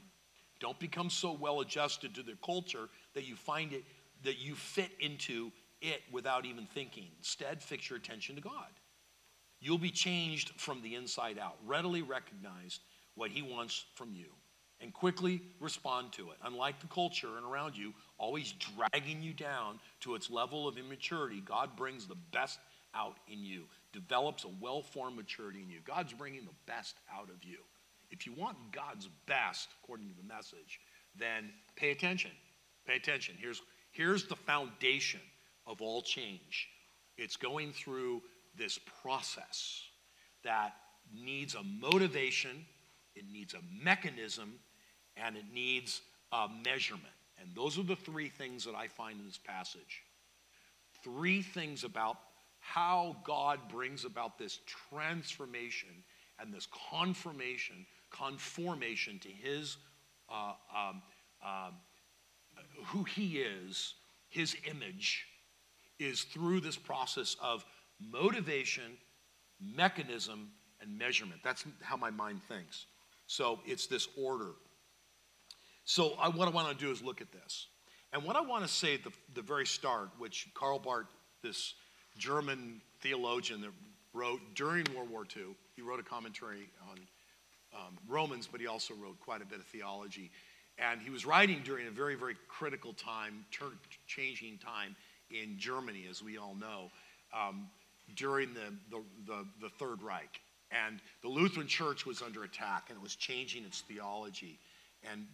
Don't 0.60 0.80
become 0.80 1.10
so 1.10 1.32
well 1.32 1.62
adjusted 1.62 2.14
to 2.16 2.24
the 2.24 2.38
culture 2.46 2.90
that 3.16 3.28
you 3.28 3.36
find 3.36 3.74
it, 3.74 3.84
that 4.24 4.38
you 4.38 4.56
fit 4.56 4.92
into 5.00 5.52
it 5.82 6.02
without 6.12 6.46
even 6.46 6.68
thinking. 6.68 7.08
Instead, 7.18 7.64
fix 7.64 7.90
your 7.90 7.98
attention 7.98 8.36
to 8.36 8.42
God. 8.42 8.70
You'll 9.60 9.80
be 9.80 9.90
changed 9.90 10.52
from 10.58 10.82
the 10.84 10.96
inside 10.96 11.40
out. 11.40 11.58
Readily 11.66 12.04
recognize 12.04 12.80
what 13.16 13.32
He 13.32 13.42
wants 13.42 13.86
from 13.96 14.14
you 14.14 14.28
and 14.82 14.94
quickly 14.94 15.42
respond 15.60 16.12
to 16.14 16.32
it. 16.32 16.38
Unlike 16.44 16.82
the 16.82 16.88
culture 16.88 17.38
and 17.38 17.46
around 17.46 17.78
you, 17.78 17.94
always 18.18 18.54
dragging 18.54 19.22
you 19.22 19.34
down 19.34 19.80
to 20.02 20.16
its 20.16 20.30
level 20.30 20.68
of 20.68 20.78
immaturity, 20.78 21.42
God 21.42 21.76
brings 21.76 22.08
the 22.08 22.18
best 22.32 22.60
out 22.94 23.18
in 23.32 23.40
you, 23.44 23.64
develops 23.94 24.44
a 24.44 24.50
well 24.60 24.82
formed 24.82 25.18
maturity 25.18 25.62
in 25.62 25.70
you. 25.70 25.80
God's 25.86 26.14
bringing 26.14 26.46
the 26.46 26.56
best 26.66 26.98
out 27.14 27.30
of 27.30 27.44
you. 27.44 27.60
If 28.10 28.26
you 28.26 28.34
want 28.34 28.58
God's 28.72 29.08
best, 29.26 29.70
according 29.82 30.10
to 30.10 30.16
the 30.16 30.28
message, 30.28 30.80
then 31.18 31.52
pay 31.76 31.92
attention. 31.92 32.32
Pay 32.86 32.96
attention. 32.96 33.36
Here's, 33.40 33.62
here's 33.92 34.26
the 34.26 34.36
foundation 34.36 35.22
of 35.68 35.82
all 35.82 36.02
change 36.02 36.68
it's 37.18 37.36
going 37.36 37.72
through 37.72 38.22
this 38.58 38.80
process 39.02 39.84
that 40.44 40.74
needs 41.14 41.56
a 41.56 41.64
motivation, 41.64 42.66
it 43.16 43.26
needs 43.32 43.54
a 43.54 43.60
mechanism, 43.84 44.56
and 45.18 45.36
it 45.36 45.46
needs 45.54 46.02
a 46.32 46.48
measurement. 46.66 47.06
And 47.40 47.50
those 47.56 47.78
are 47.78 47.84
the 47.84 47.96
three 47.96 48.30
things 48.30 48.66
that 48.66 48.76
I 48.76 48.88
find 48.88 49.20
in 49.20 49.26
this 49.26 49.38
passage. 49.38 50.04
Three 51.04 51.42
things 51.42 51.84
about 51.84 52.18
how 52.62 53.18
God 53.26 53.60
brings 53.68 54.06
about 54.06 54.38
this 54.38 54.60
transformation 54.90 55.90
and 56.40 56.54
this 56.54 56.68
confirmation, 56.90 57.86
conformation 58.10 59.20
to 59.20 59.28
His, 59.30 59.78
uh, 60.30 60.54
um, 60.76 61.02
uh, 61.46 61.72
who 62.86 63.04
He 63.04 63.40
is, 63.40 63.96
His 64.30 64.56
image, 64.70 65.26
is 66.00 66.22
through 66.24 66.62
this 66.62 66.78
process 66.78 67.36
of 67.42 67.66
motivation, 68.00 68.98
mechanism, 69.60 70.52
and 70.82 70.98
measurement. 70.98 71.42
That's 71.44 71.66
how 71.82 71.98
my 71.98 72.10
mind 72.10 72.42
thinks. 72.48 72.86
So 73.28 73.60
it's 73.66 73.88
this 73.88 74.08
order. 74.18 74.52
So 75.84 76.14
I, 76.20 76.30
what 76.30 76.48
I 76.48 76.52
want 76.52 76.78
to 76.78 76.86
do 76.86 76.92
is 76.92 77.02
look 77.02 77.22
at 77.22 77.32
this. 77.32 77.68
And 78.14 78.24
what 78.24 78.36
I 78.36 78.42
want 78.42 78.64
to 78.64 78.70
say 78.70 78.96
at 78.96 79.04
the, 79.04 79.12
the 79.34 79.42
very 79.42 79.66
start, 79.66 80.10
which 80.18 80.50
Karl 80.54 80.80
Barth, 80.80 81.08
this 81.42 81.74
German 82.18 82.82
theologian 83.02 83.62
that 83.62 83.72
wrote 84.14 84.42
during 84.56 84.86
World 84.96 85.10
War 85.10 85.26
II, 85.36 85.56
he 85.76 85.82
wrote 85.82 86.00
a 86.00 86.04
commentary 86.04 86.70
on 86.90 86.98
um, 87.74 87.98
Romans, 88.08 88.48
but 88.52 88.60
he 88.60 88.68
also 88.68 88.94
wrote 88.94 89.20
quite 89.20 89.42
a 89.42 89.46
bit 89.46 89.60
of 89.60 89.66
theology. 89.66 90.30
And 90.78 91.02
he 91.02 91.10
was 91.10 91.26
writing 91.26 91.62
during 91.64 91.88
a 91.88 91.92
very, 91.92 92.16
very 92.16 92.36
critical 92.48 92.94
time, 92.94 93.46
changing 94.08 94.58
time 94.58 94.96
in 95.30 95.58
Germany, 95.58 96.06
as 96.10 96.22
we 96.22 96.38
all 96.38 96.56
know, 96.56 96.90
um, 97.34 97.70
during 98.16 98.54
the, 98.54 98.74
the, 98.90 99.04
the, 99.26 99.46
the 99.62 99.70
Third 99.70 100.02
Reich. 100.02 100.42
And 100.72 101.00
the 101.22 101.30
Lutheran 101.30 101.68
Church 101.68 102.06
was 102.06 102.22
under 102.22 102.44
attack 102.44 102.86
and 102.90 102.98
it 102.98 103.02
was 103.02 103.16
changing 103.16 103.66
its 103.66 103.82
theology. 103.82 104.58
And 105.12 105.28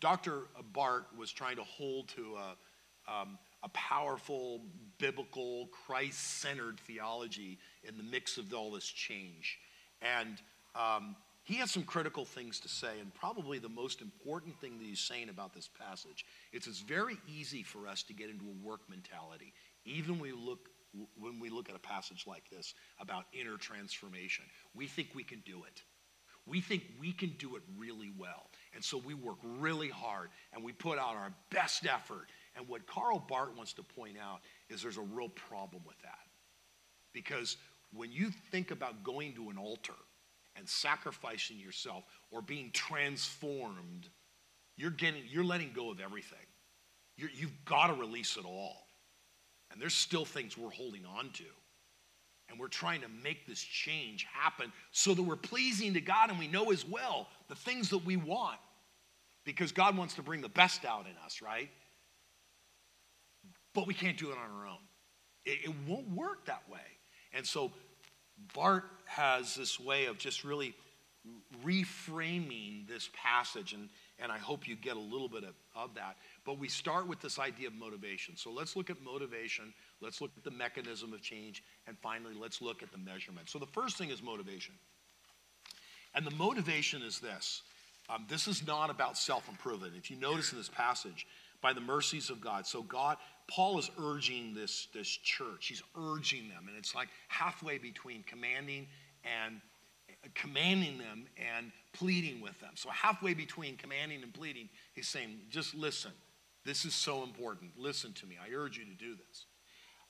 Dr. 0.00 0.42
Barth 0.72 1.04
was 1.16 1.30
trying 1.30 1.56
to 1.56 1.64
hold 1.64 2.08
to 2.08 2.36
a, 2.36 3.12
um, 3.12 3.38
a 3.62 3.68
powerful, 3.70 4.62
biblical, 4.98 5.68
Christ 5.86 6.40
centered 6.40 6.80
theology 6.80 7.58
in 7.84 7.96
the 7.96 8.02
mix 8.02 8.38
of 8.38 8.52
all 8.54 8.70
this 8.70 8.86
change. 8.86 9.58
And 10.00 10.40
um, 10.74 11.16
he 11.44 11.56
has 11.56 11.70
some 11.70 11.82
critical 11.82 12.24
things 12.24 12.60
to 12.60 12.68
say, 12.68 13.00
and 13.00 13.12
probably 13.14 13.58
the 13.58 13.68
most 13.68 14.00
important 14.00 14.58
thing 14.60 14.78
that 14.78 14.84
he's 14.84 15.00
saying 15.00 15.28
about 15.28 15.52
this 15.52 15.68
passage 15.68 16.24
is 16.52 16.66
it's 16.66 16.80
very 16.80 17.18
easy 17.26 17.62
for 17.62 17.86
us 17.86 18.02
to 18.04 18.12
get 18.12 18.30
into 18.30 18.44
a 18.44 18.66
work 18.66 18.80
mentality, 18.88 19.52
even 19.84 20.18
when 20.18 20.22
we 20.22 20.32
look 20.32 20.68
when 21.20 21.38
we 21.38 21.50
look 21.50 21.68
at 21.68 21.76
a 21.76 21.80
passage 21.80 22.24
like 22.26 22.42
this 22.50 22.74
about 22.98 23.24
inner 23.32 23.56
transformation. 23.56 24.44
We 24.74 24.88
think 24.88 25.10
we 25.14 25.22
can 25.22 25.40
do 25.46 25.62
it. 25.62 25.82
We 26.46 26.60
think 26.60 26.82
we 26.98 27.12
can 27.12 27.34
do 27.38 27.56
it 27.56 27.62
really 27.78 28.10
well. 28.18 28.50
And 28.74 28.82
so 28.84 28.98
we 28.98 29.14
work 29.14 29.36
really 29.44 29.88
hard 29.88 30.30
and 30.52 30.64
we 30.64 30.72
put 30.72 30.98
out 30.98 31.14
our 31.14 31.32
best 31.50 31.86
effort. 31.86 32.26
And 32.56 32.66
what 32.68 32.86
Karl 32.86 33.18
Barth 33.18 33.56
wants 33.56 33.72
to 33.74 33.82
point 33.82 34.16
out 34.18 34.40
is 34.68 34.82
there's 34.82 34.96
a 34.96 35.02
real 35.02 35.28
problem 35.28 35.82
with 35.86 36.00
that. 36.02 36.18
Because 37.12 37.56
when 37.92 38.12
you 38.12 38.30
think 38.50 38.70
about 38.70 39.02
going 39.02 39.34
to 39.34 39.50
an 39.50 39.58
altar 39.58 39.94
and 40.56 40.68
sacrificing 40.68 41.58
yourself 41.58 42.04
or 42.30 42.42
being 42.42 42.70
transformed, 42.72 44.08
you're 44.76 44.90
getting 44.90 45.22
you're 45.28 45.44
letting 45.44 45.72
go 45.74 45.90
of 45.90 46.00
everything. 46.00 46.38
you 47.16 47.28
you've 47.34 47.64
got 47.64 47.88
to 47.88 47.94
release 47.94 48.36
it 48.36 48.44
all. 48.44 48.86
And 49.70 49.80
there's 49.80 49.94
still 49.94 50.24
things 50.24 50.58
we're 50.58 50.70
holding 50.70 51.04
on 51.06 51.30
to. 51.34 51.44
And 52.48 52.58
we're 52.58 52.68
trying 52.68 53.02
to 53.02 53.08
make 53.22 53.46
this 53.46 53.60
change 53.60 54.26
happen 54.32 54.72
so 54.90 55.14
that 55.14 55.22
we're 55.22 55.36
pleasing 55.36 55.94
to 55.94 56.00
God 56.00 56.30
and 56.30 56.38
we 56.38 56.48
know 56.48 56.72
as 56.72 56.84
well 56.84 57.28
the 57.48 57.54
things 57.54 57.90
that 57.90 58.04
we 58.04 58.16
want. 58.16 58.58
Because 59.44 59.70
God 59.70 59.96
wants 59.96 60.14
to 60.14 60.22
bring 60.22 60.40
the 60.40 60.48
best 60.48 60.84
out 60.84 61.06
in 61.06 61.12
us, 61.24 61.40
right? 61.40 61.70
But 63.80 63.86
we 63.86 63.94
can't 63.94 64.18
do 64.18 64.28
it 64.30 64.36
on 64.36 64.60
our 64.60 64.66
own. 64.66 64.76
It, 65.46 65.60
it 65.64 65.74
won't 65.88 66.10
work 66.10 66.44
that 66.44 66.62
way. 66.70 66.80
And 67.32 67.46
so 67.46 67.72
Barth 68.52 68.84
has 69.06 69.54
this 69.54 69.80
way 69.80 70.04
of 70.04 70.18
just 70.18 70.44
really 70.44 70.74
reframing 71.64 72.86
this 72.86 73.08
passage, 73.14 73.72
and, 73.72 73.88
and 74.18 74.30
I 74.30 74.36
hope 74.36 74.68
you 74.68 74.76
get 74.76 74.96
a 74.96 75.00
little 75.00 75.30
bit 75.30 75.44
of, 75.44 75.54
of 75.74 75.94
that. 75.94 76.18
But 76.44 76.58
we 76.58 76.68
start 76.68 77.08
with 77.08 77.22
this 77.22 77.38
idea 77.38 77.68
of 77.68 77.74
motivation. 77.74 78.36
So 78.36 78.50
let's 78.50 78.76
look 78.76 78.90
at 78.90 79.00
motivation, 79.00 79.72
let's 80.02 80.20
look 80.20 80.32
at 80.36 80.44
the 80.44 80.50
mechanism 80.50 81.14
of 81.14 81.22
change, 81.22 81.64
and 81.86 81.96
finally, 82.02 82.34
let's 82.38 82.60
look 82.60 82.82
at 82.82 82.92
the 82.92 82.98
measurement. 82.98 83.48
So 83.48 83.58
the 83.58 83.64
first 83.64 83.96
thing 83.96 84.10
is 84.10 84.22
motivation. 84.22 84.74
And 86.14 86.26
the 86.26 86.32
motivation 86.32 87.00
is 87.00 87.18
this 87.18 87.62
um, 88.10 88.26
this 88.28 88.46
is 88.46 88.66
not 88.66 88.90
about 88.90 89.16
self 89.16 89.48
improvement. 89.48 89.94
If 89.96 90.10
you 90.10 90.18
notice 90.18 90.52
in 90.52 90.58
this 90.58 90.68
passage, 90.68 91.26
by 91.60 91.72
the 91.72 91.80
mercies 91.80 92.30
of 92.30 92.40
God. 92.40 92.66
So 92.66 92.82
God, 92.82 93.16
Paul 93.48 93.78
is 93.78 93.90
urging 93.98 94.54
this, 94.54 94.88
this 94.94 95.08
church. 95.08 95.66
He's 95.66 95.82
urging 95.96 96.48
them, 96.48 96.66
and 96.68 96.76
it's 96.76 96.94
like 96.94 97.08
halfway 97.28 97.78
between 97.78 98.22
commanding 98.22 98.86
and 99.24 99.60
commanding 100.34 100.98
them 100.98 101.26
and 101.56 101.72
pleading 101.92 102.40
with 102.40 102.58
them. 102.60 102.72
So 102.74 102.90
halfway 102.90 103.34
between 103.34 103.76
commanding 103.76 104.22
and 104.22 104.32
pleading, 104.32 104.68
he's 104.94 105.08
saying, 105.08 105.38
just 105.50 105.74
listen. 105.74 106.12
This 106.64 106.84
is 106.84 106.94
so 106.94 107.22
important. 107.22 107.72
Listen 107.78 108.12
to 108.14 108.26
me. 108.26 108.36
I 108.42 108.52
urge 108.54 108.76
you 108.76 108.84
to 108.84 108.94
do 108.94 109.14
this. 109.16 109.46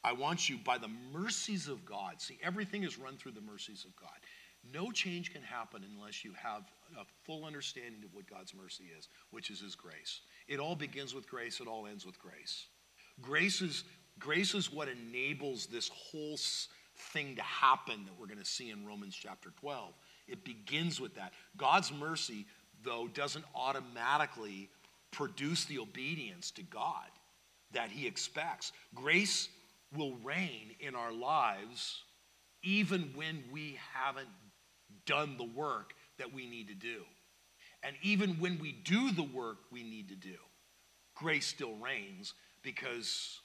I 0.02 0.12
want 0.12 0.48
you, 0.48 0.58
by 0.64 0.78
the 0.78 0.90
mercies 1.12 1.68
of 1.68 1.84
God, 1.84 2.20
see, 2.20 2.38
everything 2.42 2.84
is 2.84 2.98
run 2.98 3.16
through 3.16 3.32
the 3.32 3.40
mercies 3.40 3.84
of 3.84 3.94
God. 3.96 4.18
No 4.72 4.90
change 4.90 5.32
can 5.32 5.42
happen 5.42 5.84
unless 5.94 6.24
you 6.24 6.32
have 6.32 6.62
a 6.98 7.04
full 7.24 7.44
understanding 7.44 8.02
of 8.04 8.14
what 8.14 8.28
God's 8.28 8.54
mercy 8.54 8.84
is, 8.98 9.08
which 9.30 9.50
is 9.50 9.60
His 9.60 9.74
grace. 9.74 10.20
It 10.48 10.58
all 10.58 10.74
begins 10.74 11.14
with 11.14 11.28
grace, 11.28 11.60
it 11.60 11.66
all 11.66 11.86
ends 11.86 12.04
with 12.04 12.18
grace. 12.18 12.66
Grace 13.20 13.60
is, 13.60 13.84
grace 14.18 14.54
is 14.54 14.72
what 14.72 14.88
enables 14.88 15.66
this 15.66 15.88
whole 15.88 16.38
thing 17.12 17.36
to 17.36 17.42
happen 17.42 18.04
that 18.04 18.18
we're 18.18 18.26
going 18.26 18.38
to 18.38 18.44
see 18.44 18.70
in 18.70 18.86
Romans 18.86 19.16
chapter 19.18 19.50
12. 19.60 19.92
It 20.28 20.44
begins 20.44 21.00
with 21.00 21.14
that. 21.16 21.32
God's 21.56 21.92
mercy, 21.92 22.46
though, 22.84 23.08
doesn't 23.08 23.44
automatically 23.54 24.68
produce 25.10 25.64
the 25.64 25.78
obedience 25.78 26.50
to 26.52 26.62
God 26.62 27.08
that 27.72 27.90
He 27.90 28.06
expects. 28.06 28.72
Grace 28.94 29.48
will 29.96 30.14
reign 30.22 30.74
in 30.78 30.94
our 30.94 31.12
lives 31.12 32.04
even 32.62 33.12
when 33.14 33.42
we 33.50 33.78
haven't 33.94 34.28
done 35.06 35.36
the 35.36 35.44
work 35.44 35.94
that 36.18 36.32
we 36.32 36.46
need 36.46 36.68
to 36.68 36.74
do. 36.74 37.02
And 37.82 37.96
even 38.02 38.34
when 38.34 38.58
we 38.58 38.72
do 38.72 39.10
the 39.10 39.22
work 39.22 39.58
we 39.70 39.82
need 39.82 40.08
to 40.08 40.14
do, 40.14 40.36
grace 41.14 41.46
still 41.46 41.74
reigns 41.76 42.34
because 42.62 43.40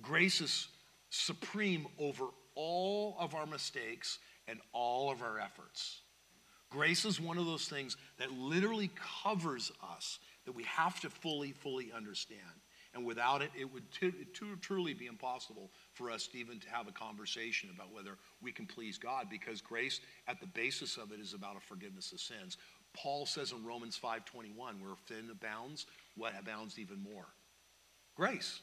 grace 0.00 0.40
is 0.40 0.68
supreme 1.10 1.86
over 1.98 2.24
all 2.54 3.16
of 3.18 3.34
our 3.34 3.46
mistakes 3.46 4.18
and 4.46 4.58
all 4.72 5.10
of 5.10 5.22
our 5.22 5.38
efforts. 5.38 6.00
Grace 6.70 7.04
is 7.04 7.20
one 7.20 7.38
of 7.38 7.46
those 7.46 7.68
things 7.68 7.96
that 8.18 8.32
literally 8.32 8.90
covers 9.22 9.72
us 9.94 10.18
that 10.44 10.52
we 10.52 10.64
have 10.64 11.00
to 11.00 11.08
fully, 11.10 11.52
fully 11.52 11.90
understand. 11.94 12.40
And 12.94 13.06
without 13.06 13.42
it, 13.42 13.50
it 13.58 13.70
would 13.72 13.90
t- 13.92 14.10
t- 14.10 14.46
truly 14.60 14.94
be 14.94 15.06
impossible 15.06 15.70
for 15.92 16.10
us 16.10 16.28
even 16.34 16.58
to 16.60 16.68
have 16.70 16.88
a 16.88 16.92
conversation 16.92 17.70
about 17.74 17.92
whether 17.92 18.16
we 18.42 18.50
can 18.50 18.66
please 18.66 18.98
God 18.98 19.28
because 19.30 19.60
grace 19.60 20.00
at 20.26 20.40
the 20.40 20.46
basis 20.46 20.96
of 20.96 21.12
it 21.12 21.20
is 21.20 21.34
about 21.34 21.56
a 21.56 21.60
forgiveness 21.60 22.12
of 22.12 22.20
sins. 22.20 22.56
Paul 23.02 23.26
says 23.26 23.52
in 23.52 23.64
Romans 23.64 23.96
5:21, 23.96 24.80
where 24.80 24.94
sin 25.06 25.30
abounds, 25.30 25.86
what 26.16 26.38
abounds 26.38 26.78
even 26.78 27.00
more? 27.00 27.26
Grace. 28.16 28.60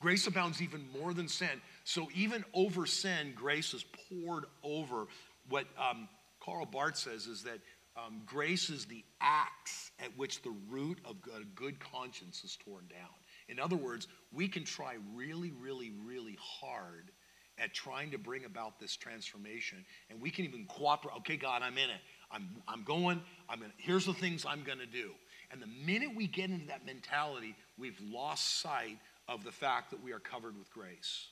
Grace 0.00 0.26
abounds 0.26 0.60
even 0.60 0.86
more 0.90 1.14
than 1.14 1.28
sin. 1.28 1.60
So 1.84 2.08
even 2.14 2.44
over 2.52 2.86
sin, 2.86 3.32
grace 3.34 3.74
is 3.74 3.84
poured 4.08 4.44
over. 4.62 5.06
What 5.48 5.66
um, 5.78 6.08
Karl 6.40 6.66
Barth 6.66 6.96
says 6.96 7.26
is 7.26 7.42
that 7.44 7.60
um, 7.96 8.22
grace 8.26 8.70
is 8.70 8.86
the 8.86 9.04
axe 9.20 9.92
at 10.00 10.16
which 10.16 10.42
the 10.42 10.54
root 10.68 10.98
of 11.04 11.16
a 11.36 11.44
good 11.54 11.78
conscience 11.78 12.42
is 12.42 12.56
torn 12.56 12.86
down. 12.88 13.14
In 13.48 13.60
other 13.60 13.76
words, 13.76 14.08
we 14.32 14.48
can 14.48 14.64
try 14.64 14.96
really, 15.14 15.52
really, 15.52 15.92
really 16.04 16.36
hard 16.40 17.10
at 17.58 17.72
trying 17.72 18.10
to 18.10 18.18
bring 18.18 18.44
about 18.44 18.80
this 18.80 18.96
transformation, 18.96 19.84
and 20.10 20.20
we 20.20 20.30
can 20.30 20.44
even 20.44 20.66
cooperate. 20.66 21.14
Okay, 21.18 21.36
God, 21.36 21.62
I'm 21.62 21.78
in 21.78 21.90
it. 21.90 22.00
I'm, 22.34 22.48
I'm 22.66 22.82
going. 22.82 23.20
I'm 23.48 23.62
in, 23.62 23.72
here's 23.78 24.06
the 24.06 24.12
things 24.12 24.44
I'm 24.44 24.64
going 24.64 24.78
to 24.78 24.86
do. 24.86 25.12
And 25.50 25.62
the 25.62 25.68
minute 25.86 26.10
we 26.14 26.26
get 26.26 26.50
into 26.50 26.66
that 26.66 26.84
mentality, 26.84 27.54
we've 27.78 28.00
lost 28.02 28.60
sight 28.60 28.98
of 29.28 29.44
the 29.44 29.52
fact 29.52 29.90
that 29.90 30.02
we 30.02 30.12
are 30.12 30.18
covered 30.18 30.58
with 30.58 30.70
grace. 30.72 31.28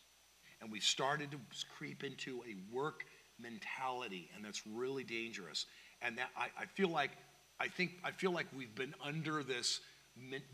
And 0.60 0.70
we've 0.70 0.84
started 0.84 1.32
to 1.32 1.38
creep 1.76 2.04
into 2.04 2.42
a 2.48 2.74
work 2.74 3.04
mentality, 3.40 4.30
and 4.36 4.44
that's 4.44 4.62
really 4.66 5.02
dangerous. 5.02 5.66
And 6.02 6.16
that 6.18 6.30
I, 6.36 6.48
I 6.56 6.66
feel 6.66 6.88
like 6.88 7.10
I 7.58 7.68
think 7.68 7.92
I 8.04 8.12
feel 8.12 8.30
like 8.30 8.46
we've 8.56 8.74
been 8.74 8.94
under 9.04 9.42
this 9.42 9.80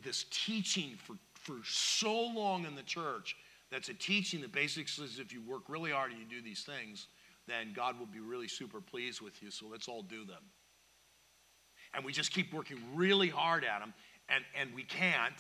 this 0.03 0.25
teaching 0.31 0.97
for 1.05 1.17
for 1.35 1.57
so 1.65 2.13
long 2.13 2.65
in 2.65 2.75
the 2.75 2.83
church 2.83 3.37
that's 3.71 3.89
a 3.89 3.95
teaching 3.95 4.41
that 4.41 4.53
basically 4.53 4.87
says 4.87 5.19
if 5.19 5.33
you 5.33 5.43
work 5.43 5.63
really 5.69 5.91
hard 5.91 6.11
and 6.11 6.21
you 6.21 6.27
do 6.27 6.43
these 6.43 6.63
things, 6.65 7.07
then 7.49 7.73
God 7.75 7.99
will 7.99 8.07
be 8.07 8.21
really 8.21 8.49
super 8.49 8.81
pleased 8.81 9.21
with 9.21 9.43
you. 9.43 9.51
So 9.51 9.67
let's 9.71 9.89
all 9.89 10.03
do 10.03 10.25
them. 10.25 10.43
And 11.95 12.05
we 12.05 12.13
just 12.13 12.33
keep 12.33 12.53
working 12.53 12.79
really 12.95 13.29
hard 13.29 13.65
at 13.65 13.81
them, 13.81 13.95
and, 14.29 14.45
and 14.55 14.75
we 14.75 14.83
can't. 14.83 15.35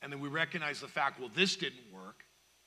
And 0.00 0.12
then 0.12 0.20
we 0.20 0.28
recognize 0.28 0.80
the 0.80 0.88
fact, 0.88 1.20
well, 1.20 1.30
this 1.34 1.56
didn't 1.56 1.92
work. 1.92 2.24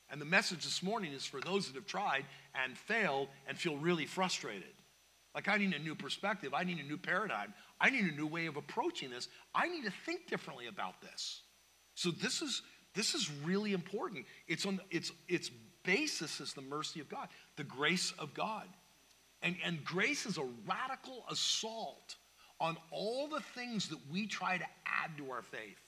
And 0.10 0.22
the 0.22 0.26
message 0.26 0.63
this 0.63 0.82
morning 0.82 1.13
is 1.13 1.26
for 1.26 1.42
those 1.42 1.68
that 1.68 1.76
have 1.76 1.86
tried 1.86 2.26
and 2.56 2.78
failed 2.78 3.28
and 3.48 3.58
feel 3.58 3.76
really 3.78 4.06
frustrated. 4.06 4.74
Like, 5.36 5.48
I 5.48 5.58
need 5.58 5.74
a 5.74 5.80
new 5.80 5.96
perspective. 5.96 6.54
I 6.54 6.63
need 6.63 6.80
a 6.80 6.84
new 6.84 6.98
paradigm. 6.98 7.54
I 7.80 7.90
need 7.90 8.06
a 8.06 8.16
new 8.16 8.26
way 8.26 8.46
of 8.48 8.56
approaching 8.56 9.10
this. 9.10 9.28
I 9.54 9.68
need 9.68 9.84
to 9.84 9.92
think 10.06 10.28
differently 10.28 10.68
about 10.68 11.02
this. 11.02 11.42
So 11.94 12.12
this 12.12 12.42
is 12.42 12.62
this 12.96 13.13
is 13.13 13.30
really 13.44 13.74
important. 13.74 14.26
It's 14.48 14.66
on 14.66 14.80
its 14.90 15.12
its 15.28 15.52
basis 15.88 16.39
is 16.39 16.54
the 16.54 16.62
mercy 16.62 17.00
of 17.00 17.10
God, 17.10 17.28
the 17.56 17.63
grace 17.63 18.13
of 18.19 18.36
God. 18.36 18.67
And, 19.41 19.56
and 19.65 19.84
grace 19.84 20.28
is 20.28 20.38
a 20.38 20.45
radical 20.67 21.23
assault 21.32 22.15
on 22.60 22.78
all 22.91 23.28
the 23.28 23.39
things 23.56 23.89
that 23.89 24.00
we 24.12 24.28
try 24.28 24.58
to 24.58 24.65
add 24.86 25.17
to 25.17 25.32
our 25.32 25.41
faith. 25.41 25.80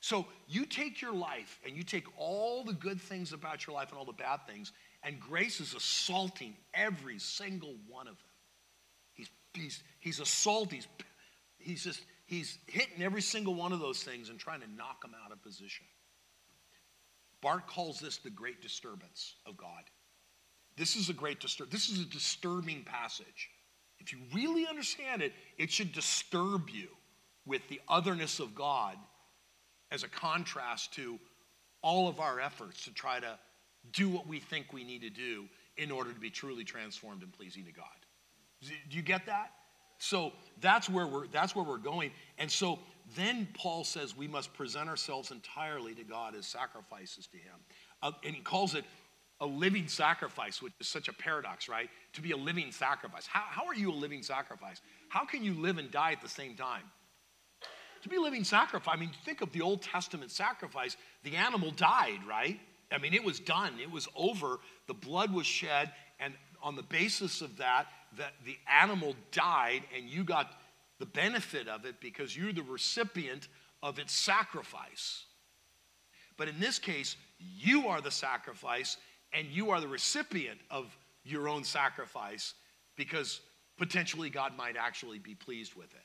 So 0.00 0.26
you 0.48 0.66
take 0.66 1.00
your 1.00 1.14
life 1.14 1.60
and 1.64 1.76
you 1.76 1.84
take 1.84 2.06
all 2.18 2.64
the 2.64 2.72
good 2.74 3.00
things 3.00 3.32
about 3.32 3.66
your 3.66 3.76
life 3.76 3.90
and 3.90 3.98
all 3.98 4.04
the 4.04 4.12
bad 4.12 4.40
things, 4.46 4.72
and 5.02 5.20
grace 5.20 5.60
is 5.60 5.74
assaulting 5.74 6.56
every 6.74 7.18
single 7.18 7.74
one 7.88 8.08
of 8.08 8.16
them. 8.16 8.26
He's, 9.14 9.30
he's, 9.54 9.82
he's 10.00 10.20
assaulting, 10.20 10.78
he's, 10.78 10.88
he's 11.58 11.84
just 11.84 12.02
He's 12.32 12.56
hitting 12.66 13.02
every 13.02 13.20
single 13.20 13.52
one 13.52 13.72
of 13.72 13.80
those 13.80 14.02
things 14.02 14.30
and 14.30 14.38
trying 14.38 14.62
to 14.62 14.70
knock 14.74 15.02
them 15.02 15.12
out 15.22 15.32
of 15.32 15.42
position. 15.42 15.84
Barth 17.42 17.66
calls 17.66 18.00
this 18.00 18.18
the 18.18 18.30
great 18.30 18.62
disturbance 18.62 19.34
of 19.46 19.56
God. 19.56 19.82
This 20.76 20.96
is 20.96 21.10
a 21.10 21.12
great 21.12 21.40
disturb. 21.40 21.70
This 21.70 21.90
is 21.90 22.00
a 22.00 22.06
disturbing 22.06 22.84
passage. 22.84 23.50
If 23.98 24.12
you 24.12 24.18
really 24.32 24.66
understand 24.66 25.22
it, 25.22 25.32
it 25.58 25.70
should 25.70 25.92
disturb 25.92 26.70
you 26.70 26.88
with 27.44 27.62
the 27.68 27.80
otherness 27.88 28.40
of 28.40 28.54
God 28.54 28.96
as 29.90 30.02
a 30.02 30.08
contrast 30.08 30.94
to 30.94 31.18
all 31.82 32.08
of 32.08 32.20
our 32.20 32.40
efforts 32.40 32.84
to 32.84 32.94
try 32.94 33.20
to 33.20 33.38
do 33.92 34.08
what 34.08 34.26
we 34.26 34.38
think 34.38 34.72
we 34.72 34.84
need 34.84 35.02
to 35.02 35.10
do 35.10 35.46
in 35.76 35.90
order 35.90 36.12
to 36.12 36.20
be 36.20 36.30
truly 36.30 36.64
transformed 36.64 37.22
and 37.22 37.32
pleasing 37.32 37.64
to 37.64 37.72
God. 37.72 37.86
Do 38.62 38.96
you 38.96 39.02
get 39.02 39.26
that? 39.26 39.50
So 39.98 40.32
that's 40.60 40.88
where 40.88 41.06
we're 41.06 41.26
that's 41.28 41.54
where 41.54 41.64
we're 41.64 41.78
going. 41.78 42.10
And 42.38 42.50
so 42.50 42.78
then 43.16 43.48
Paul 43.54 43.84
says 43.84 44.16
we 44.16 44.28
must 44.28 44.52
present 44.54 44.88
ourselves 44.88 45.30
entirely 45.30 45.94
to 45.94 46.04
God 46.04 46.34
as 46.34 46.46
sacrifices 46.46 47.26
to 47.28 47.36
Him, 47.36 47.54
uh, 48.02 48.12
and 48.24 48.34
he 48.34 48.40
calls 48.40 48.74
it 48.74 48.84
a 49.40 49.46
living 49.46 49.88
sacrifice, 49.88 50.62
which 50.62 50.72
is 50.80 50.86
such 50.86 51.08
a 51.08 51.12
paradox, 51.12 51.68
right? 51.68 51.90
To 52.12 52.22
be 52.22 52.30
a 52.30 52.36
living 52.36 52.70
sacrifice. 52.70 53.26
How, 53.26 53.42
how 53.48 53.66
are 53.66 53.74
you 53.74 53.90
a 53.90 53.92
living 53.92 54.22
sacrifice? 54.22 54.80
How 55.08 55.24
can 55.24 55.42
you 55.42 55.54
live 55.54 55.78
and 55.78 55.90
die 55.90 56.12
at 56.12 56.22
the 56.22 56.28
same 56.28 56.54
time? 56.54 56.84
To 58.02 58.08
be 58.08 58.16
a 58.16 58.20
living 58.20 58.44
sacrifice, 58.44 58.94
I 58.96 59.00
mean, 59.00 59.10
think 59.24 59.40
of 59.40 59.52
the 59.52 59.60
Old 59.60 59.82
Testament 59.82 60.30
sacrifice. 60.30 60.96
The 61.24 61.36
animal 61.36 61.72
died, 61.72 62.20
right? 62.28 62.58
I 62.92 62.98
mean, 62.98 63.14
it 63.14 63.24
was 63.24 63.40
done, 63.40 63.74
it 63.80 63.90
was 63.90 64.06
over, 64.14 64.58
the 64.86 64.94
blood 64.94 65.32
was 65.32 65.46
shed, 65.46 65.92
and 66.20 66.34
on 66.62 66.76
the 66.76 66.82
basis 66.82 67.40
of 67.40 67.56
that, 67.56 67.86
that 68.18 68.34
the 68.44 68.56
animal 68.70 69.16
died 69.32 69.82
and 69.96 70.08
you 70.08 70.24
got 70.24 70.52
the 71.02 71.06
benefit 71.06 71.66
of 71.66 71.84
it 71.84 71.96
because 72.00 72.36
you're 72.36 72.52
the 72.52 72.62
recipient 72.62 73.48
of 73.82 73.98
its 73.98 74.12
sacrifice. 74.12 75.24
But 76.36 76.46
in 76.46 76.60
this 76.60 76.78
case, 76.78 77.16
you 77.40 77.88
are 77.88 78.00
the 78.00 78.12
sacrifice 78.12 78.96
and 79.32 79.48
you 79.48 79.70
are 79.70 79.80
the 79.80 79.88
recipient 79.88 80.60
of 80.70 80.96
your 81.24 81.48
own 81.48 81.64
sacrifice 81.64 82.54
because 82.94 83.40
potentially 83.78 84.30
God 84.30 84.56
might 84.56 84.76
actually 84.76 85.18
be 85.18 85.34
pleased 85.34 85.74
with 85.74 85.92
it. 85.92 86.04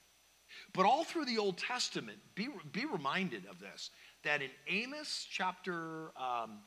But 0.73 0.87
all 0.87 1.03
through 1.03 1.25
the 1.25 1.37
Old 1.37 1.59
Testament, 1.59 2.17
be, 2.33 2.47
be 2.71 2.85
reminded 2.85 3.45
of 3.45 3.59
this 3.59 3.91
that 4.23 4.41
in 4.41 4.49
Amos 4.67 5.27
chapter, 5.29 6.09
um, 6.19 6.57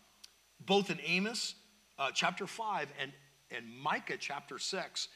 both 0.64 0.88
in 0.88 1.00
Amos 1.04 1.56
uh, 1.98 2.12
chapter 2.14 2.46
5 2.46 2.92
and, 3.00 3.10
and 3.50 3.64
Micah 3.82 4.18
chapter 4.20 4.60
6, 4.60 5.08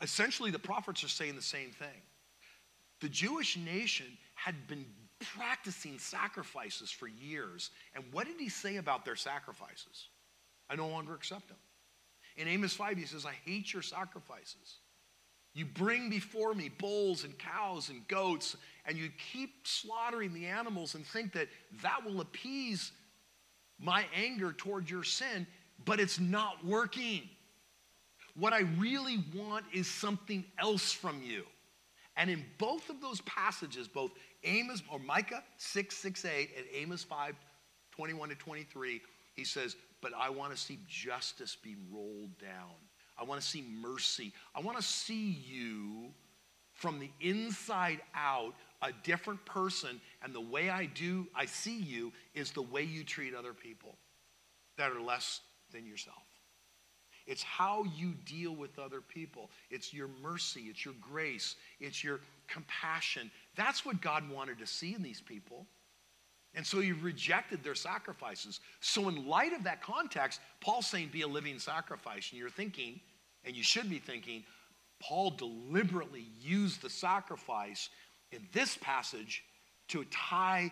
essentially 0.00 0.50
the 0.50 0.58
prophets 0.58 1.04
are 1.04 1.08
saying 1.08 1.36
the 1.36 1.42
same 1.42 1.72
thing. 1.72 2.00
The 3.02 3.08
Jewish 3.08 3.56
nation 3.56 4.06
had 4.34 4.54
been 4.68 4.86
practicing 5.36 5.98
sacrifices 5.98 6.90
for 6.90 7.08
years. 7.08 7.70
And 7.94 8.04
what 8.12 8.28
did 8.28 8.38
he 8.38 8.48
say 8.48 8.76
about 8.76 9.04
their 9.04 9.16
sacrifices? 9.16 10.06
I 10.70 10.76
no 10.76 10.86
longer 10.86 11.12
accept 11.12 11.48
them. 11.48 11.58
In 12.36 12.46
Amos 12.46 12.74
5, 12.74 12.96
he 12.96 13.04
says, 13.04 13.26
I 13.26 13.34
hate 13.44 13.72
your 13.72 13.82
sacrifices. 13.82 14.76
You 15.52 15.66
bring 15.66 16.10
before 16.10 16.54
me 16.54 16.70
bulls 16.70 17.24
and 17.24 17.36
cows 17.38 17.88
and 17.90 18.06
goats, 18.06 18.56
and 18.86 18.96
you 18.96 19.10
keep 19.32 19.66
slaughtering 19.66 20.32
the 20.32 20.46
animals 20.46 20.94
and 20.94 21.04
think 21.04 21.32
that 21.32 21.48
that 21.82 22.04
will 22.04 22.20
appease 22.20 22.92
my 23.80 24.04
anger 24.14 24.52
toward 24.52 24.88
your 24.88 25.02
sin, 25.02 25.44
but 25.84 25.98
it's 25.98 26.20
not 26.20 26.64
working. 26.64 27.28
What 28.36 28.52
I 28.52 28.60
really 28.78 29.18
want 29.34 29.66
is 29.74 29.88
something 29.88 30.44
else 30.56 30.92
from 30.92 31.20
you. 31.22 31.44
And 32.16 32.30
in 32.30 32.44
both 32.58 32.90
of 32.90 33.00
those 33.00 33.20
passages, 33.22 33.88
both 33.88 34.12
Amos 34.44 34.82
or 34.90 34.98
Micah 34.98 35.42
6, 35.56 35.96
6, 35.96 36.24
8 36.24 36.50
and 36.56 36.66
Amos 36.74 37.02
5, 37.04 37.34
21 37.92 38.28
to 38.30 38.34
23, 38.34 39.00
he 39.34 39.44
says, 39.44 39.76
But 40.00 40.12
I 40.18 40.30
want 40.30 40.52
to 40.52 40.58
see 40.58 40.78
justice 40.86 41.56
be 41.56 41.76
rolled 41.90 42.38
down. 42.38 42.74
I 43.18 43.24
want 43.24 43.40
to 43.40 43.46
see 43.46 43.64
mercy. 43.80 44.32
I 44.54 44.60
want 44.60 44.76
to 44.76 44.82
see 44.82 45.38
you 45.46 46.12
from 46.74 46.98
the 46.98 47.10
inside 47.20 48.00
out 48.14 48.54
a 48.82 48.90
different 49.04 49.44
person. 49.44 50.00
And 50.22 50.34
the 50.34 50.40
way 50.40 50.70
I 50.70 50.86
do, 50.86 51.26
I 51.34 51.46
see 51.46 51.78
you 51.78 52.12
is 52.34 52.50
the 52.50 52.62
way 52.62 52.82
you 52.82 53.04
treat 53.04 53.34
other 53.34 53.52
people 53.52 53.96
that 54.76 54.90
are 54.90 55.00
less 55.00 55.40
than 55.72 55.86
yourself. 55.86 56.22
It's 57.32 57.42
how 57.42 57.84
you 57.96 58.12
deal 58.26 58.54
with 58.54 58.78
other 58.78 59.00
people. 59.00 59.48
It's 59.70 59.94
your 59.94 60.10
mercy, 60.22 60.64
it's 60.68 60.84
your 60.84 60.92
grace, 61.00 61.56
it's 61.80 62.04
your 62.04 62.20
compassion. 62.46 63.30
That's 63.56 63.86
what 63.86 64.02
God 64.02 64.28
wanted 64.28 64.58
to 64.58 64.66
see 64.66 64.94
in 64.94 65.02
these 65.02 65.22
people. 65.22 65.64
And 66.54 66.66
so 66.66 66.78
he 66.80 66.92
rejected 66.92 67.64
their 67.64 67.74
sacrifices. 67.74 68.60
So, 68.80 69.08
in 69.08 69.26
light 69.26 69.54
of 69.54 69.64
that 69.64 69.82
context, 69.82 70.40
Paul's 70.60 70.86
saying, 70.86 71.08
be 71.10 71.22
a 71.22 71.26
living 71.26 71.58
sacrifice. 71.58 72.28
And 72.30 72.38
you're 72.38 72.50
thinking, 72.50 73.00
and 73.46 73.56
you 73.56 73.62
should 73.62 73.88
be 73.88 73.98
thinking, 73.98 74.44
Paul 75.00 75.30
deliberately 75.30 76.26
used 76.38 76.82
the 76.82 76.90
sacrifice 76.90 77.88
in 78.30 78.46
this 78.52 78.76
passage 78.76 79.42
to 79.88 80.04
tie 80.10 80.70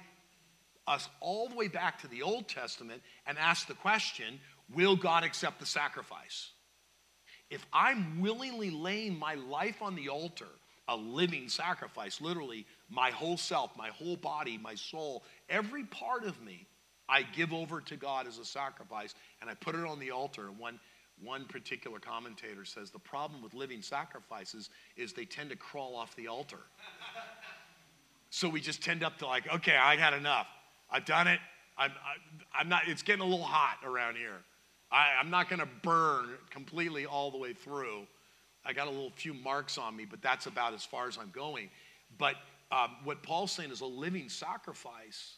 us 0.86 1.08
all 1.20 1.48
the 1.48 1.54
way 1.54 1.68
back 1.68 1.98
to 2.02 2.08
the 2.08 2.20
Old 2.20 2.48
Testament 2.48 3.00
and 3.26 3.38
ask 3.38 3.66
the 3.66 3.72
question 3.72 4.38
will 4.74 4.96
God 4.96 5.24
accept 5.24 5.60
the 5.60 5.66
sacrifice? 5.66 6.50
If 7.50 7.66
I'm 7.72 8.20
willingly 8.20 8.70
laying 8.70 9.18
my 9.18 9.34
life 9.34 9.82
on 9.82 9.96
the 9.96 10.08
altar, 10.08 10.46
a 10.88 10.96
living 10.96 11.48
sacrifice, 11.48 12.20
literally 12.20 12.66
my 12.88 13.10
whole 13.10 13.36
self, 13.36 13.76
my 13.76 13.88
whole 13.88 14.16
body, 14.16 14.58
my 14.58 14.74
soul, 14.74 15.24
every 15.48 15.84
part 15.84 16.24
of 16.24 16.40
me, 16.42 16.66
I 17.08 17.22
give 17.22 17.52
over 17.52 17.80
to 17.80 17.96
God 17.96 18.28
as 18.28 18.38
a 18.38 18.44
sacrifice 18.44 19.14
and 19.40 19.50
I 19.50 19.54
put 19.54 19.74
it 19.74 19.84
on 19.84 19.98
the 19.98 20.12
altar. 20.12 20.46
And 20.46 20.58
one, 20.58 20.78
one 21.22 21.44
particular 21.44 21.98
commentator 21.98 22.64
says 22.64 22.90
the 22.90 23.00
problem 23.00 23.42
with 23.42 23.52
living 23.52 23.82
sacrifices 23.82 24.70
is 24.96 25.12
they 25.12 25.24
tend 25.24 25.50
to 25.50 25.56
crawl 25.56 25.96
off 25.96 26.14
the 26.14 26.28
altar. 26.28 26.60
so 28.30 28.48
we 28.48 28.60
just 28.60 28.82
tend 28.82 29.02
up 29.02 29.18
to 29.18 29.26
like, 29.26 29.52
okay, 29.52 29.76
I 29.76 29.96
got 29.96 30.14
enough. 30.14 30.46
I've 30.88 31.04
done 31.04 31.26
it. 31.26 31.40
I'm, 31.76 31.90
I'm 32.56 32.68
not, 32.68 32.82
it's 32.86 33.02
getting 33.02 33.22
a 33.22 33.26
little 33.26 33.44
hot 33.44 33.78
around 33.84 34.16
here. 34.16 34.42
I, 34.90 35.10
I'm 35.20 35.30
not 35.30 35.48
going 35.48 35.60
to 35.60 35.68
burn 35.82 36.28
completely 36.50 37.06
all 37.06 37.30
the 37.30 37.38
way 37.38 37.52
through. 37.52 38.06
I 38.64 38.72
got 38.72 38.88
a 38.88 38.90
little 38.90 39.12
few 39.16 39.34
marks 39.34 39.78
on 39.78 39.96
me, 39.96 40.04
but 40.04 40.20
that's 40.20 40.46
about 40.46 40.74
as 40.74 40.84
far 40.84 41.08
as 41.08 41.16
I'm 41.16 41.30
going. 41.30 41.70
But 42.18 42.34
um, 42.70 42.96
what 43.04 43.22
Paul's 43.22 43.52
saying 43.52 43.70
is 43.70 43.80
a 43.80 43.86
living 43.86 44.28
sacrifice 44.28 45.36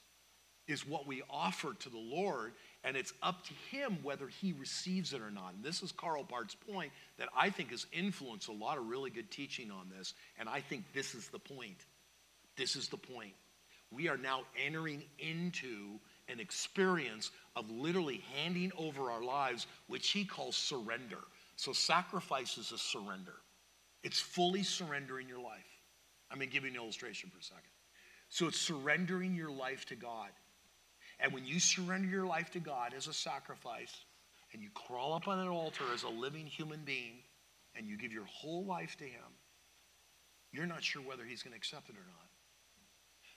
is 0.69 0.87
what 0.87 1.07
we 1.07 1.23
offer 1.29 1.75
to 1.75 1.89
the 1.89 1.99
Lord, 1.99 2.53
and 2.85 2.97
it's 2.97 3.13
up 3.23 3.45
to 3.47 3.55
him 3.71 3.99
whether 4.03 4.29
he 4.29 4.53
receives 4.53 5.13
it 5.13 5.21
or 5.21 5.31
not. 5.31 5.55
And 5.55 5.65
this 5.65 5.83
is 5.83 5.93
Karl 5.93 6.25
Barth's 6.25 6.55
point 6.55 6.93
that 7.19 7.29
I 7.37 7.51
think 7.51 7.71
has 7.71 7.87
influenced 7.93 8.49
a 8.49 8.53
lot 8.53 8.79
of 8.79 8.87
really 8.87 9.11
good 9.11 9.31
teaching 9.31 9.71
on 9.71 9.91
this, 9.97 10.15
and 10.39 10.49
I 10.49 10.61
think 10.61 10.85
this 10.93 11.15
is 11.15 11.29
the 11.29 11.39
point. 11.39 11.79
This 12.57 12.77
is 12.77 12.89
the 12.89 12.97
point. 12.97 13.33
We 13.91 14.09
are 14.09 14.17
now 14.17 14.43
entering 14.65 15.03
into 15.19 15.99
an 16.29 16.41
experience 16.41 17.31
of 17.57 17.71
literally 17.71 18.23
handing 18.35 18.73
over 18.79 19.11
our 19.11 19.23
lives, 19.23 19.67
which 19.87 20.11
he 20.11 20.25
calls 20.25 20.57
surrender. 20.57 21.19
So, 21.57 21.73
sacrifice 21.73 22.59
is 22.59 22.73
a 22.73 22.79
surrender, 22.79 23.35
it's 24.03 24.21
fully 24.21 24.63
surrendering 24.63 25.29
your 25.29 25.41
life. 25.41 25.67
I'm 26.31 26.39
going 26.39 26.49
to 26.49 26.53
give 26.53 26.65
you 26.65 26.71
an 26.71 26.77
illustration 26.77 27.31
for 27.31 27.39
a 27.39 27.43
second. 27.43 27.71
So, 28.29 28.49
it's 28.49 28.61
surrendering 28.61 29.35
your 29.35 29.51
life 29.51 29.85
to 29.87 29.95
God. 29.95 30.31
And 31.21 31.33
when 31.33 31.45
you 31.45 31.61
surrender 31.61 32.09
your 32.09 32.27
life 32.27 32.51
to 32.53 32.61
God 32.61 32.95
as 32.97 33.07
a 33.07 33.13
sacrifice, 33.13 33.95
and 34.53 34.63
you 34.63 34.69
crawl 34.75 35.15
up 35.15 35.29
on 35.29 35.39
an 35.39 35.49
altar 35.49 35.85
as 35.95 36.03
a 36.03 36.09
living 36.09 36.47
human 36.47 36.81
being, 36.85 37.23
and 37.75 37.87
you 37.87 37.97
give 37.97 38.13
your 38.13 38.27
whole 38.27 38.65
life 38.65 38.97
to 38.99 39.05
Him, 39.05 39.23
you're 40.53 40.67
not 40.67 40.83
sure 40.83 41.03
whether 41.03 41.25
He's 41.25 41.43
going 41.43 41.53
to 41.53 41.57
accept 41.57 41.89
it 41.89 41.97
or 41.97 42.07
not. 42.07 42.29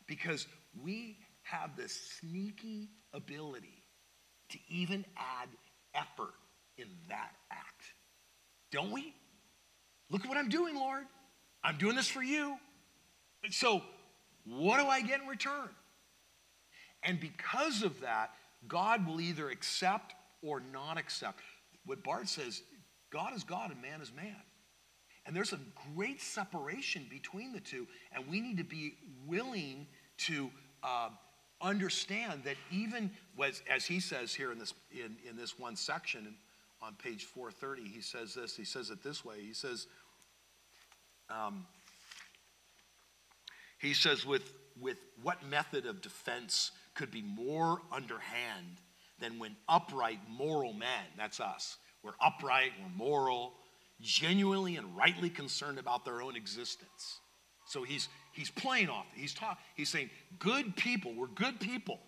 Because 0.08 0.48
we 0.84 1.18
have 1.46 1.76
this 1.78 2.20
sneaky 2.20 2.90
ability 3.14 3.84
to 4.50 4.58
even 4.68 5.06
add 5.16 5.50
effort 5.94 6.34
in 6.78 6.88
that 7.08 7.32
act. 7.52 7.84
Don't 8.72 8.92
we? 8.92 9.14
Look 10.10 10.24
at 10.24 10.28
what 10.28 10.38
I'm 10.38 10.50
doing, 10.50 10.76
Lord. 10.76 11.04
I'm 11.64 11.78
doing 11.78 11.96
this 11.96 12.08
for 12.08 12.22
you. 12.22 12.58
So, 13.52 13.82
what 14.46 14.80
do 14.80 14.88
I 14.88 15.02
get 15.02 15.22
in 15.22 15.28
return? 15.28 15.70
And 17.04 17.20
because 17.20 17.84
of 17.84 18.02
that, 18.02 18.32
God 18.68 19.08
will 19.08 19.22
either 19.22 19.50
accept 19.50 20.14
or 20.42 20.62
not 20.74 20.98
accept. 20.98 21.42
What 21.86 22.04
Barth 22.04 22.28
says, 22.28 22.62
God 23.12 23.36
is 23.36 23.44
God 23.44 23.72
and 23.72 23.82
man 23.82 24.02
is 24.02 24.12
man. 24.16 24.36
And 25.26 25.36
there's 25.36 25.54
a 25.54 25.60
great 25.96 26.22
separation 26.22 27.08
between 27.10 27.54
the 27.54 27.60
two, 27.60 27.88
and 28.12 28.28
we 28.28 28.42
need 28.42 28.58
to 28.58 28.64
be 28.64 28.94
willing 29.26 29.88
to 30.18 30.52
uh, 30.84 31.10
understand 31.66 32.44
that 32.44 32.56
even 32.72 33.10
as, 33.44 33.62
as 33.70 33.86
he 33.86 34.00
says 34.00 34.34
here 34.34 34.52
in 34.52 34.60
this, 34.60 34.74
in, 34.92 35.18
in 35.28 35.36
this 35.36 35.58
one 35.58 35.76
section 35.76 36.36
on 36.82 36.94
page 36.94 37.24
430, 37.24 37.90
he 37.90 38.02
says 38.02 38.36
this, 38.36 38.56
he 38.56 38.64
says 38.64 38.92
it 38.92 39.04
this 39.04 39.26
way. 39.26 39.42
He 39.42 39.54
says, 39.54 39.88
um, 41.30 41.66
he 43.80 43.94
says, 43.94 44.26
with, 44.26 44.54
with 44.80 44.98
what 45.22 45.46
method 45.48 45.86
of 45.86 46.02
defense 46.02 46.72
could 46.94 47.12
be 47.12 47.24
more 47.24 47.82
underhand 47.92 48.80
than 49.20 49.40
when 49.40 49.56
upright, 49.68 50.20
moral 50.30 50.74
men, 50.74 51.06
that's 51.18 51.40
us, 51.40 51.78
we're 52.04 52.12
upright, 52.22 52.72
we're 52.82 52.96
moral, 52.96 53.54
genuinely 54.02 54.76
and 54.76 54.96
rightly 54.96 55.30
concerned 55.30 55.80
about 55.80 56.06
their 56.06 56.22
own 56.22 56.36
existence. 56.36 57.20
So 57.66 57.84
he's, 57.84 58.10
he's 58.36 58.52
playing 58.52 58.90
off. 58.90 59.06
He's, 59.16 59.34
ta- 59.34 59.58
he's 59.76 59.90
saying, 59.90 60.10
good 60.38 60.76
people, 60.76 61.14
we're 61.16 61.28
good 61.28 61.60
people. 61.60 62.00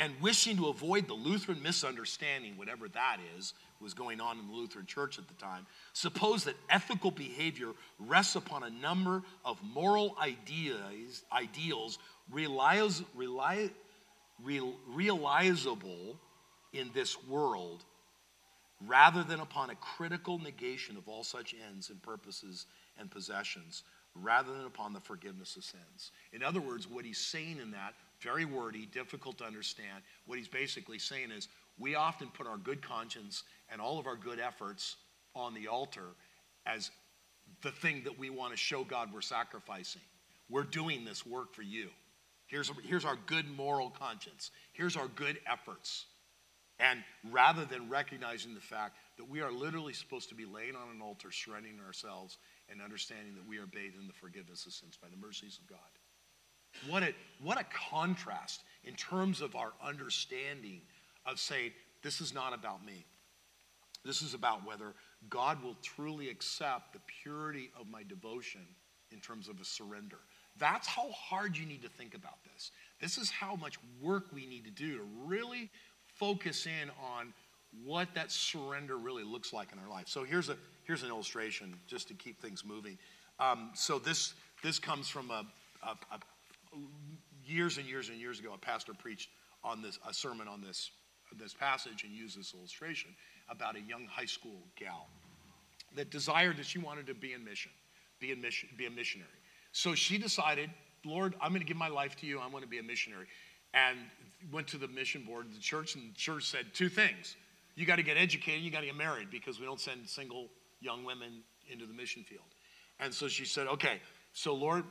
And 0.00 0.12
wishing 0.20 0.56
to 0.58 0.68
avoid 0.68 1.08
the 1.08 1.14
Lutheran 1.14 1.60
misunderstanding, 1.62 2.56
whatever 2.56 2.88
that 2.88 3.18
is, 3.36 3.54
was 3.80 3.94
going 3.94 4.20
on 4.20 4.38
in 4.38 4.46
the 4.46 4.52
Lutheran 4.52 4.86
church 4.86 5.18
at 5.18 5.26
the 5.26 5.34
time, 5.34 5.66
suppose 5.92 6.44
that 6.44 6.54
ethical 6.68 7.10
behavior 7.10 7.70
rests 7.98 8.36
upon 8.36 8.62
a 8.62 8.70
number 8.70 9.22
of 9.44 9.60
moral 9.62 10.16
ideas, 10.20 11.24
ideals 11.32 11.98
realizable 12.30 13.00
in 16.72 16.90
this 16.94 17.16
world 17.24 17.84
rather 18.86 19.24
than 19.24 19.40
upon 19.40 19.70
a 19.70 19.74
critical 19.76 20.38
negation 20.38 20.96
of 20.96 21.08
all 21.08 21.24
such 21.24 21.54
ends 21.68 21.90
and 21.90 22.00
purposes 22.02 22.66
and 22.98 23.10
possessions 23.10 23.82
rather 24.14 24.52
than 24.52 24.64
upon 24.64 24.92
the 24.92 25.00
forgiveness 25.00 25.56
of 25.56 25.64
sins. 25.64 26.12
In 26.32 26.42
other 26.42 26.60
words, 26.60 26.88
what 26.88 27.04
he's 27.04 27.18
saying 27.18 27.58
in 27.60 27.70
that, 27.72 27.94
very 28.20 28.44
wordy, 28.44 28.86
difficult 28.86 29.38
to 29.38 29.44
understand, 29.44 30.02
what 30.26 30.38
he's 30.38 30.48
basically 30.48 30.98
saying 30.98 31.30
is 31.30 31.48
we 31.78 31.94
often 31.94 32.28
put 32.28 32.46
our 32.46 32.56
good 32.56 32.82
conscience 32.82 33.44
and 33.70 33.80
all 33.80 33.98
of 33.98 34.06
our 34.06 34.16
good 34.16 34.40
efforts 34.40 34.96
on 35.34 35.54
the 35.54 35.68
altar 35.68 36.14
as 36.66 36.90
the 37.62 37.70
thing 37.70 38.02
that 38.04 38.18
we 38.18 38.30
want 38.30 38.52
to 38.52 38.56
show 38.56 38.84
God 38.84 39.12
we're 39.12 39.20
sacrificing. 39.20 40.02
We're 40.50 40.64
doing 40.64 41.04
this 41.04 41.24
work 41.26 41.54
for 41.54 41.62
you. 41.62 41.88
Here's, 42.46 42.70
here's 42.84 43.04
our 43.04 43.18
good 43.26 43.48
moral 43.56 43.90
conscience. 43.90 44.50
Here's 44.72 44.96
our 44.96 45.08
good 45.08 45.38
efforts. 45.50 46.06
And 46.80 47.02
rather 47.30 47.64
than 47.64 47.90
recognizing 47.90 48.54
the 48.54 48.60
fact 48.60 48.96
that 49.18 49.28
we 49.28 49.40
are 49.40 49.52
literally 49.52 49.92
supposed 49.92 50.28
to 50.30 50.34
be 50.34 50.44
laying 50.44 50.76
on 50.76 50.94
an 50.94 51.02
altar, 51.02 51.30
surrendering 51.30 51.80
ourselves 51.84 52.38
and 52.70 52.82
understanding 52.82 53.34
that 53.34 53.46
we 53.46 53.58
are 53.58 53.66
bathed 53.66 53.96
in 53.98 54.06
the 54.06 54.12
forgiveness 54.12 54.66
of 54.66 54.72
sins 54.72 54.98
by 55.00 55.08
the 55.08 55.16
mercies 55.16 55.58
of 55.60 55.68
God. 55.68 55.78
What 56.88 57.02
a, 57.02 57.14
what 57.42 57.60
a 57.60 57.64
contrast 57.90 58.62
in 58.84 58.94
terms 58.94 59.40
of 59.40 59.56
our 59.56 59.72
understanding 59.82 60.82
of 61.26 61.38
saying, 61.38 61.72
this 62.02 62.20
is 62.20 62.34
not 62.34 62.54
about 62.54 62.84
me. 62.84 63.04
This 64.04 64.22
is 64.22 64.34
about 64.34 64.66
whether 64.66 64.94
God 65.28 65.62
will 65.62 65.76
truly 65.82 66.30
accept 66.30 66.92
the 66.92 67.00
purity 67.22 67.70
of 67.78 67.88
my 67.88 68.02
devotion 68.02 68.66
in 69.10 69.20
terms 69.20 69.48
of 69.48 69.60
a 69.60 69.64
surrender. 69.64 70.18
That's 70.58 70.86
how 70.86 71.10
hard 71.10 71.56
you 71.56 71.66
need 71.66 71.82
to 71.82 71.88
think 71.88 72.14
about 72.14 72.42
this. 72.52 72.70
This 73.00 73.18
is 73.18 73.30
how 73.30 73.56
much 73.56 73.78
work 74.00 74.26
we 74.32 74.46
need 74.46 74.64
to 74.64 74.70
do 74.70 74.98
to 74.98 75.04
really 75.24 75.70
focus 76.18 76.66
in 76.66 76.90
on 77.16 77.32
what 77.84 78.08
that 78.14 78.30
surrender 78.30 78.96
really 78.96 79.24
looks 79.24 79.52
like 79.52 79.72
in 79.72 79.78
our 79.78 79.88
life. 79.88 80.08
So 80.08 80.24
here's 80.24 80.48
a 80.48 80.56
here's 80.88 81.02
an 81.02 81.10
illustration 81.10 81.78
just 81.86 82.08
to 82.08 82.14
keep 82.14 82.40
things 82.40 82.64
moving. 82.64 82.98
Um, 83.38 83.70
so 83.74 84.00
this 84.00 84.34
this 84.64 84.80
comes 84.80 85.08
from 85.08 85.30
a, 85.30 85.46
a, 85.84 85.90
a, 85.90 86.18
years 87.46 87.78
and 87.78 87.86
years 87.86 88.08
and 88.08 88.18
years 88.18 88.40
ago. 88.40 88.52
A 88.54 88.58
pastor 88.58 88.94
preached 88.94 89.28
on 89.62 89.82
this 89.82 89.98
a 90.08 90.12
sermon 90.12 90.48
on 90.48 90.60
this 90.60 90.90
this 91.38 91.52
passage 91.54 92.02
and 92.02 92.12
used 92.12 92.36
this 92.36 92.54
illustration 92.54 93.10
about 93.50 93.76
a 93.76 93.80
young 93.80 94.06
high 94.06 94.24
school 94.24 94.62
gal 94.76 95.06
that 95.94 96.10
desired 96.10 96.56
that 96.56 96.66
she 96.66 96.78
wanted 96.78 97.06
to 97.06 97.14
be 97.14 97.34
in 97.34 97.44
mission, 97.44 97.70
be 98.18 98.32
in 98.32 98.40
mission, 98.40 98.68
be 98.76 98.86
a 98.86 98.90
missionary. 98.90 99.30
So 99.72 99.94
she 99.94 100.16
decided, 100.16 100.70
Lord, 101.04 101.34
I'm 101.40 101.50
going 101.50 101.60
to 101.60 101.66
give 101.66 101.76
my 101.76 101.88
life 101.88 102.16
to 102.16 102.26
you. 102.26 102.40
I 102.40 102.46
want 102.46 102.64
to 102.64 102.68
be 102.68 102.78
a 102.78 102.82
missionary, 102.82 103.26
and 103.74 103.98
went 104.50 104.66
to 104.68 104.78
the 104.78 104.88
mission 104.88 105.22
board 105.22 105.46
of 105.46 105.54
the 105.54 105.60
church, 105.60 105.94
and 105.96 106.14
the 106.14 106.18
church 106.18 106.44
said 106.44 106.66
two 106.72 106.88
things: 106.88 107.36
you 107.74 107.84
got 107.84 107.96
to 107.96 108.02
get 108.02 108.16
educated, 108.16 108.62
you 108.62 108.70
got 108.70 108.80
to 108.80 108.86
get 108.86 108.96
married, 108.96 109.30
because 109.30 109.60
we 109.60 109.66
don't 109.66 109.80
send 109.80 110.08
single 110.08 110.48
young 110.80 111.04
women 111.04 111.42
into 111.70 111.86
the 111.86 111.92
mission 111.92 112.24
field. 112.24 112.44
And 113.00 113.12
so 113.12 113.28
she 113.28 113.44
said, 113.44 113.66
okay, 113.66 114.00
so 114.32 114.54
Lord, 114.54 114.84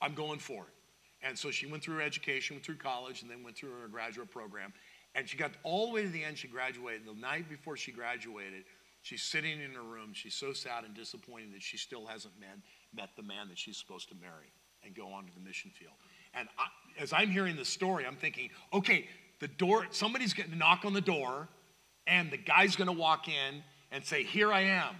I'm 0.00 0.14
going 0.14 0.38
for 0.38 0.64
it. 0.64 1.26
And 1.26 1.36
so 1.36 1.50
she 1.50 1.66
went 1.66 1.82
through 1.82 1.96
her 1.96 2.02
education, 2.02 2.56
went 2.56 2.64
through 2.64 2.76
college, 2.76 3.22
and 3.22 3.30
then 3.30 3.42
went 3.42 3.56
through 3.56 3.70
her 3.80 3.88
graduate 3.88 4.30
program. 4.30 4.72
And 5.14 5.28
she 5.28 5.36
got 5.36 5.50
all 5.64 5.88
the 5.88 5.94
way 5.94 6.02
to 6.02 6.08
the 6.08 6.22
end. 6.22 6.38
She 6.38 6.46
graduated. 6.46 7.06
The 7.06 7.20
night 7.20 7.48
before 7.48 7.76
she 7.76 7.90
graduated, 7.90 8.64
she's 9.02 9.22
sitting 9.22 9.60
in 9.60 9.72
her 9.72 9.82
room. 9.82 10.12
She's 10.12 10.34
so 10.34 10.52
sad 10.52 10.84
and 10.84 10.94
disappointed 10.94 11.54
that 11.54 11.62
she 11.62 11.76
still 11.76 12.06
hasn't 12.06 12.38
met, 12.38 12.58
met 12.94 13.10
the 13.16 13.24
man 13.24 13.48
that 13.48 13.58
she's 13.58 13.76
supposed 13.76 14.08
to 14.10 14.14
marry 14.20 14.52
and 14.84 14.94
go 14.94 15.08
on 15.08 15.26
to 15.26 15.34
the 15.34 15.40
mission 15.40 15.72
field. 15.76 15.94
And 16.34 16.48
I, 16.56 16.66
as 17.02 17.12
I'm 17.12 17.30
hearing 17.30 17.56
the 17.56 17.64
story, 17.64 18.06
I'm 18.06 18.16
thinking, 18.16 18.50
okay, 18.72 19.08
the 19.40 19.48
door, 19.48 19.86
somebody's 19.90 20.34
going 20.34 20.50
to 20.50 20.56
knock 20.56 20.84
on 20.84 20.92
the 20.92 21.00
door, 21.00 21.48
and 22.06 22.30
the 22.30 22.36
guy's 22.36 22.76
going 22.76 22.86
to 22.86 22.92
walk 22.92 23.28
in 23.28 23.62
and 23.90 24.04
say, 24.04 24.22
Here 24.22 24.52
I 24.52 24.62
am. 24.62 24.94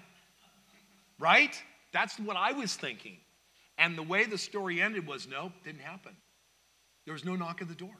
Right? 1.19 1.61
That's 1.93 2.19
what 2.19 2.37
I 2.37 2.53
was 2.53 2.75
thinking. 2.75 3.19
And 3.77 3.97
the 3.97 4.03
way 4.03 4.25
the 4.25 4.39
story 4.39 4.83
ended 4.83 5.07
was 5.07 5.29
no, 5.29 5.53
didn't 5.65 5.81
happen. 5.81 6.17
There 7.05 7.15
was 7.15 7.25
no 7.25 7.37
knock 7.37 7.63
at 7.63 7.69
the 7.69 7.75
door. 7.75 7.97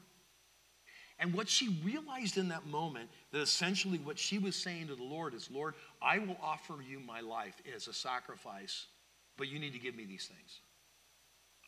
And 1.19 1.33
what 1.33 1.49
she 1.49 1.75
realized 1.83 2.37
in 2.37 2.47
that 2.49 2.65
moment, 2.65 3.09
that 3.31 3.41
essentially 3.41 3.97
what 3.97 4.17
she 4.17 4.39
was 4.39 4.55
saying 4.55 4.87
to 4.87 4.95
the 4.95 5.03
Lord 5.03 5.33
is, 5.33 5.49
Lord, 5.51 5.73
I 6.01 6.19
will 6.19 6.37
offer 6.41 6.75
you 6.87 6.99
my 6.99 7.19
life 7.19 7.55
as 7.75 7.87
a 7.87 7.93
sacrifice, 7.93 8.87
but 9.37 9.49
you 9.49 9.59
need 9.59 9.73
to 9.73 9.79
give 9.79 9.95
me 9.95 10.05
these 10.05 10.27
things. 10.27 10.61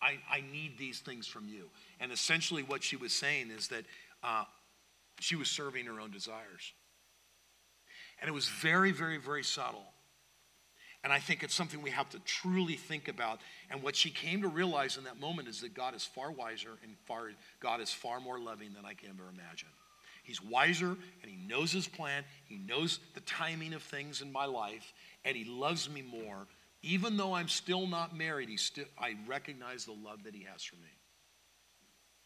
I, 0.02 0.20
I 0.30 0.42
need 0.42 0.78
these 0.78 1.00
things 1.00 1.28
from 1.28 1.48
you. 1.50 1.70
And 2.00 2.12
essentially 2.12 2.64
what 2.64 2.82
she 2.82 2.96
was 2.96 3.12
saying 3.12 3.52
is 3.52 3.68
that 3.68 3.84
uh, 4.24 4.46
she 5.20 5.36
was 5.36 5.50
serving 5.50 5.86
her 5.86 6.00
own 6.00 6.12
desires. 6.12 6.74
And 8.22 8.30
it 8.30 8.34
was 8.34 8.48
very, 8.48 8.92
very, 8.92 9.18
very 9.18 9.44
subtle. 9.44 9.86
And 11.04 11.12
I 11.12 11.20
think 11.20 11.42
it's 11.42 11.56
something 11.56 11.82
we 11.82 11.90
have 11.90 12.10
to 12.10 12.20
truly 12.20 12.76
think 12.76 13.08
about. 13.08 13.40
And 13.72 13.82
what 13.82 13.96
she 13.96 14.12
came 14.12 14.44
to 14.44 14.48
realize 14.48 14.98
in 14.98 15.06
that 15.06 15.20
moment 15.20 15.48
is 15.48 15.62
that 15.62 15.74
God 15.74 15.96
is 15.96 16.06
far 16.06 16.32
wiser 16.32 16.78
and 16.84 16.96
far, 17.06 17.32
God 17.60 17.82
is 17.82 17.92
far 17.92 18.20
more 18.20 18.40
loving 18.40 18.74
than 18.74 18.86
I 18.86 18.94
can 18.94 19.10
ever 19.10 19.24
imagine. 19.34 19.70
He's 20.24 20.42
wiser 20.42 20.90
and 20.90 21.32
he 21.32 21.38
knows 21.48 21.72
his 21.72 21.88
plan. 21.88 22.24
He 22.46 22.58
knows 22.58 23.00
the 23.16 23.22
timing 23.22 23.74
of 23.74 23.82
things 23.82 24.22
in 24.22 24.32
my 24.32 24.46
life 24.46 24.94
and 25.26 25.36
he 25.36 25.44
loves 25.44 25.90
me 25.90 26.04
more. 26.04 26.48
Even 26.84 27.18
though 27.18 27.34
I'm 27.34 27.48
still 27.48 27.88
not 27.88 28.16
married, 28.16 28.50
he 28.50 28.58
still, 28.58 28.86
I 29.00 29.16
recognize 29.28 29.86
the 29.86 29.94
love 29.94 30.24
that 30.26 30.36
he 30.36 30.46
has 30.52 30.64
for 30.64 30.76
me. 30.76 30.90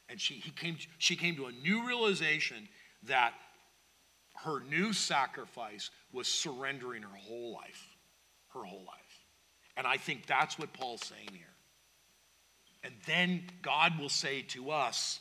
And 0.10 0.20
she, 0.20 0.36
he 0.36 0.52
came, 0.52 0.78
she 0.98 1.16
came 1.16 1.38
to 1.38 1.46
a 1.46 1.52
new 1.52 1.88
realization 1.88 2.68
that 3.04 3.34
her 4.44 4.60
new 4.60 4.92
sacrifice 4.92 5.90
was 6.12 6.28
surrendering 6.28 7.04
her 7.04 7.18
whole 7.18 7.54
life 7.54 7.95
her 8.56 8.64
whole 8.64 8.84
life. 8.86 9.26
And 9.78 9.86
I 9.86 9.98
think 9.98 10.26
that's 10.26 10.58
what 10.58 10.74
Paul's 10.74 11.06
saying 11.06 11.30
here. 11.32 11.42
And 12.84 12.94
then 13.06 13.44
God 13.62 14.00
will 14.00 14.10
say 14.10 14.42
to 14.50 14.72
us, 14.72 15.20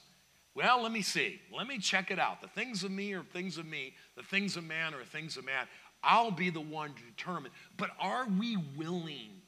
well, 0.55 0.83
let 0.83 0.93
me 0.93 1.03
see. 1.03 1.41
Let 1.57 1.67
me 1.67 1.79
check 1.79 2.11
it 2.11 2.19
out. 2.19 2.41
The 2.41 2.49
things 2.49 2.85
of 2.85 2.91
me 2.91 3.13
are 3.15 3.23
things 3.23 3.59
of 3.59 3.67
me. 3.67 3.95
The 4.17 4.23
things 4.23 4.57
of 4.57 4.65
man 4.65 4.95
are 4.95 5.05
things 5.05 5.37
of 5.37 5.45
man. 5.45 5.67
I'll 6.03 6.31
be 6.31 6.51
the 6.51 6.61
one 6.61 6.93
to 6.93 7.03
determine. 7.03 7.51
But 7.77 7.91
are 7.99 8.27
we 8.29 8.59
willing 8.77 9.43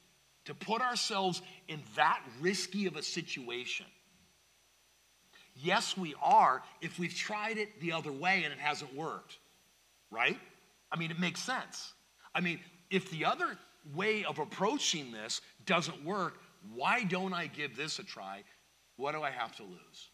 to 0.47 0.55
put 0.55 0.83
ourselves 0.83 1.43
in 1.69 1.81
that 1.95 2.21
risky 2.41 2.87
of 2.87 2.97
a 2.97 3.03
situation? 3.03 3.87
Yes, 5.55 5.97
we 5.97 6.15
are 6.23 6.63
if 6.81 6.99
we've 6.99 7.15
tried 7.15 7.59
it 7.59 7.81
the 7.81 7.93
other 7.93 8.13
way 8.13 8.43
and 8.45 8.53
it 8.53 8.59
hasn't 8.59 8.95
worked, 8.95 9.39
right? 10.11 10.39
I 10.91 10.99
mean, 10.99 11.11
it 11.11 11.21
makes 11.21 11.41
sense. 11.41 11.93
I 12.35 12.41
mean, 12.41 12.61
if 12.91 13.11
the 13.11 13.25
other 13.25 13.57
way 13.95 14.25
of 14.25 14.39
approaching 14.39 15.13
this 15.13 15.41
doesn't 15.65 16.05
work, 16.05 16.39
why 16.75 17.05
don't 17.05 17.33
I 17.33 17.47
give 17.47 17.77
this 17.77 17.99
a 17.99 18.05
try? 18.05 18.43
What 18.97 19.13
do 19.13 19.23
I 19.23 19.31
have 19.31 19.55
to 19.57 19.63
lose? 19.63 20.11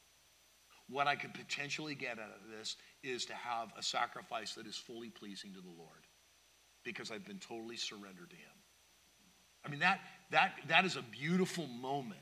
What 0.89 1.07
I 1.07 1.17
could 1.17 1.33
potentially 1.33 1.95
get 1.95 2.19
out 2.19 2.31
of 2.31 2.59
this 2.59 2.77
is 3.03 3.25
to 3.27 3.35
have 3.35 3.73
a 3.79 3.83
sacrifice 3.83 4.55
that 4.55 4.67
is 4.67 4.77
fully 4.77 5.09
pleasing 5.09 5.53
to 5.55 5.61
the 5.61 5.69
Lord 5.69 6.07
because 6.85 7.11
I've 7.11 7.25
been 7.25 7.39
totally 7.39 7.77
surrendered 7.77 8.31
to 8.31 8.37
Him. 8.37 8.53
I 9.65 9.71
mean, 9.71 9.81
that, 9.81 10.01
that, 10.31 10.55
that 10.69 10.85
is 10.85 10.97
a 10.97 11.03
beautiful 11.03 11.67
moment. 11.67 12.21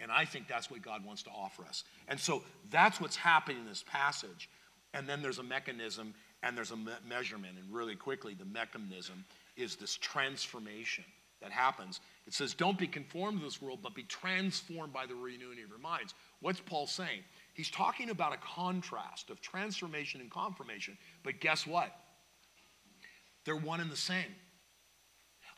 And 0.00 0.10
I 0.10 0.24
think 0.24 0.48
that's 0.48 0.68
what 0.68 0.82
God 0.82 1.04
wants 1.04 1.22
to 1.22 1.30
offer 1.30 1.64
us. 1.64 1.84
And 2.08 2.18
so 2.18 2.42
that's 2.70 3.00
what's 3.00 3.14
happening 3.14 3.58
in 3.58 3.66
this 3.66 3.84
passage. 3.86 4.50
And 4.94 5.08
then 5.08 5.22
there's 5.22 5.38
a 5.38 5.44
mechanism 5.44 6.14
and 6.42 6.56
there's 6.56 6.72
a 6.72 6.76
me- 6.76 6.92
measurement. 7.08 7.56
And 7.56 7.72
really 7.72 7.94
quickly, 7.94 8.34
the 8.34 8.44
mechanism 8.44 9.24
is 9.56 9.76
this 9.76 9.96
transformation 9.96 11.04
that 11.42 11.50
happens. 11.50 12.00
It 12.26 12.32
says, 12.32 12.54
Don't 12.54 12.78
be 12.78 12.86
conformed 12.86 13.40
to 13.40 13.44
this 13.44 13.60
world, 13.60 13.80
but 13.82 13.94
be 13.94 14.04
transformed 14.04 14.92
by 14.92 15.06
the 15.06 15.14
renewing 15.14 15.58
of 15.62 15.68
your 15.68 15.78
minds. 15.78 16.14
What's 16.40 16.60
Paul 16.60 16.86
saying? 16.86 17.20
He's 17.54 17.70
talking 17.70 18.10
about 18.10 18.32
a 18.32 18.38
contrast 18.38 19.28
of 19.28 19.40
transformation 19.40 20.20
and 20.20 20.30
confirmation, 20.30 20.96
but 21.22 21.40
guess 21.40 21.66
what? 21.66 21.94
They're 23.44 23.56
one 23.56 23.80
and 23.80 23.90
the 23.90 23.96
same. 23.96 24.34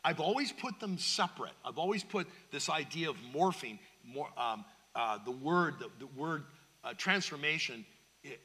I've 0.03 0.19
always 0.19 0.51
put 0.51 0.79
them 0.79 0.97
separate. 0.97 1.53
I've 1.63 1.77
always 1.77 2.03
put 2.03 2.27
this 2.51 2.69
idea 2.69 3.09
of 3.09 3.15
morphing, 3.33 3.79
more, 4.03 4.29
um, 4.37 4.65
uh, 4.93 5.19
the 5.23 5.31
word, 5.31 5.75
the, 5.79 5.89
the 5.99 6.07
word 6.19 6.43
uh, 6.83 6.93
transformation 6.97 7.85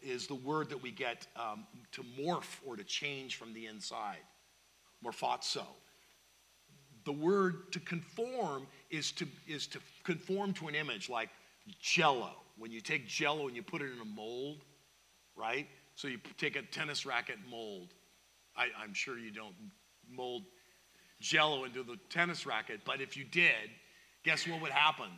is 0.03 0.27
the 0.27 0.35
word 0.35 0.71
that 0.71 0.83
we 0.83 0.91
get 0.91 1.27
um, 1.37 1.67
to 1.93 2.03
morph 2.19 2.59
or 2.67 2.77
to 2.77 2.85
change 2.85 3.37
from 3.37 3.53
the 3.53 3.67
inside 3.67 4.19
morphazo. 5.05 5.67
The 7.05 7.13
word 7.13 7.73
to 7.73 7.81
conform 7.81 8.67
is 8.91 9.13
to, 9.13 9.27
is 9.49 9.67
to 9.69 9.79
conform 10.05 10.53
to 10.55 10.69
an 10.69 10.75
image 10.75 11.09
like 11.09 11.31
jello. 11.81 12.33
When 12.59 12.71
you 12.71 12.81
take 12.81 13.07
jello 13.07 13.47
and 13.47 13.57
you 13.57 13.63
put 13.63 13.81
it 13.81 13.91
in 13.93 14.01
a 14.01 14.05
mold, 14.05 14.59
right? 15.35 15.67
So 15.95 16.09
you 16.09 16.19
take 16.37 16.57
a 16.57 16.63
tennis 16.63 17.07
racket 17.07 17.39
mold. 17.51 17.95
I, 18.57 18.67
I'm 18.83 18.93
sure 18.93 19.19
you 19.19 19.31
don't 19.31 19.55
mold 20.11 20.45
jello 21.21 21.65
into 21.65 21.83
the 21.83 21.97
tennis 22.09 22.47
racket, 22.47 22.81
but 22.85 23.01
if 23.01 23.17
you 23.17 23.25
did, 23.25 23.71
guess 24.25 24.47
what 24.47 24.61
would 24.61 24.73
happen? 24.73 25.09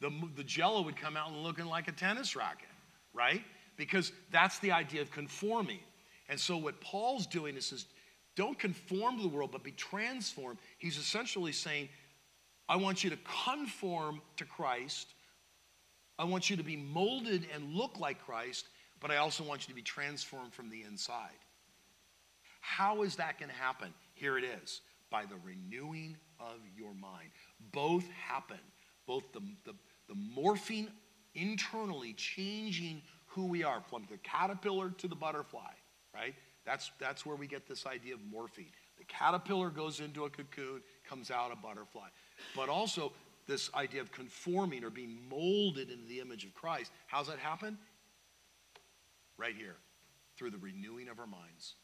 The, 0.00 0.10
the 0.36 0.44
jello 0.44 0.82
would 0.82 0.96
come 0.96 1.16
out 1.16 1.32
looking 1.32 1.66
like 1.66 1.88
a 1.88 1.92
tennis 1.92 2.36
racket, 2.36 2.68
right? 3.12 3.42
Because 3.76 4.12
that's 4.30 4.58
the 4.58 4.72
idea 4.72 5.02
of 5.02 5.10
conforming. 5.10 5.80
And 6.28 6.38
so 6.38 6.56
what 6.56 6.80
Paul's 6.80 7.26
doing 7.26 7.56
is, 7.56 7.72
is 7.72 7.86
don't 8.36 8.58
conform 8.58 9.16
to 9.16 9.22
the 9.22 9.28
world, 9.28 9.50
but 9.52 9.62
be 9.62 9.72
transformed. 9.72 10.58
He's 10.78 10.98
essentially 10.98 11.52
saying, 11.52 11.88
I 12.68 12.76
want 12.76 13.04
you 13.04 13.10
to 13.10 13.18
conform 13.46 14.20
to 14.36 14.44
Christ. 14.44 15.14
I 16.18 16.24
want 16.24 16.50
you 16.50 16.56
to 16.56 16.64
be 16.64 16.76
molded 16.76 17.46
and 17.54 17.74
look 17.74 17.98
like 17.98 18.24
Christ, 18.24 18.68
but 19.00 19.10
I 19.10 19.16
also 19.18 19.44
want 19.44 19.62
you 19.62 19.68
to 19.68 19.74
be 19.74 19.82
transformed 19.82 20.52
from 20.54 20.70
the 20.70 20.82
inside. 20.82 21.38
How 22.60 23.02
is 23.02 23.16
that 23.16 23.38
going 23.38 23.50
to 23.50 23.56
happen? 23.56 23.92
Here 24.14 24.38
it 24.38 24.44
is 24.44 24.80
by 25.10 25.24
the 25.26 25.36
renewing 25.44 26.16
of 26.40 26.56
your 26.76 26.94
mind. 26.94 27.28
Both 27.72 28.08
happen, 28.10 28.58
both 29.06 29.24
the, 29.32 29.40
the, 29.64 29.74
the 30.08 30.14
morphing 30.14 30.88
internally, 31.34 32.14
changing 32.14 33.02
who 33.26 33.46
we 33.46 33.64
are 33.64 33.82
from 33.90 34.06
the 34.10 34.16
caterpillar 34.18 34.90
to 34.98 35.08
the 35.08 35.14
butterfly, 35.14 35.72
right? 36.14 36.34
That's, 36.64 36.90
that's 36.98 37.26
where 37.26 37.36
we 37.36 37.46
get 37.46 37.68
this 37.68 37.86
idea 37.86 38.14
of 38.14 38.20
morphing. 38.20 38.68
The 38.96 39.04
caterpillar 39.04 39.70
goes 39.70 40.00
into 40.00 40.24
a 40.24 40.30
cocoon, 40.30 40.80
comes 41.08 41.30
out 41.30 41.52
a 41.52 41.56
butterfly. 41.56 42.08
But 42.56 42.68
also, 42.68 43.12
this 43.46 43.70
idea 43.74 44.00
of 44.00 44.10
conforming 44.12 44.84
or 44.84 44.90
being 44.90 45.18
molded 45.28 45.90
into 45.90 46.06
the 46.06 46.20
image 46.20 46.44
of 46.44 46.54
Christ. 46.54 46.90
How's 47.06 47.26
that 47.26 47.38
happen? 47.38 47.78
Right 49.36 49.54
here, 49.54 49.76
through 50.36 50.50
the 50.50 50.58
renewing 50.58 51.08
of 51.08 51.18
our 51.18 51.26
minds. 51.26 51.74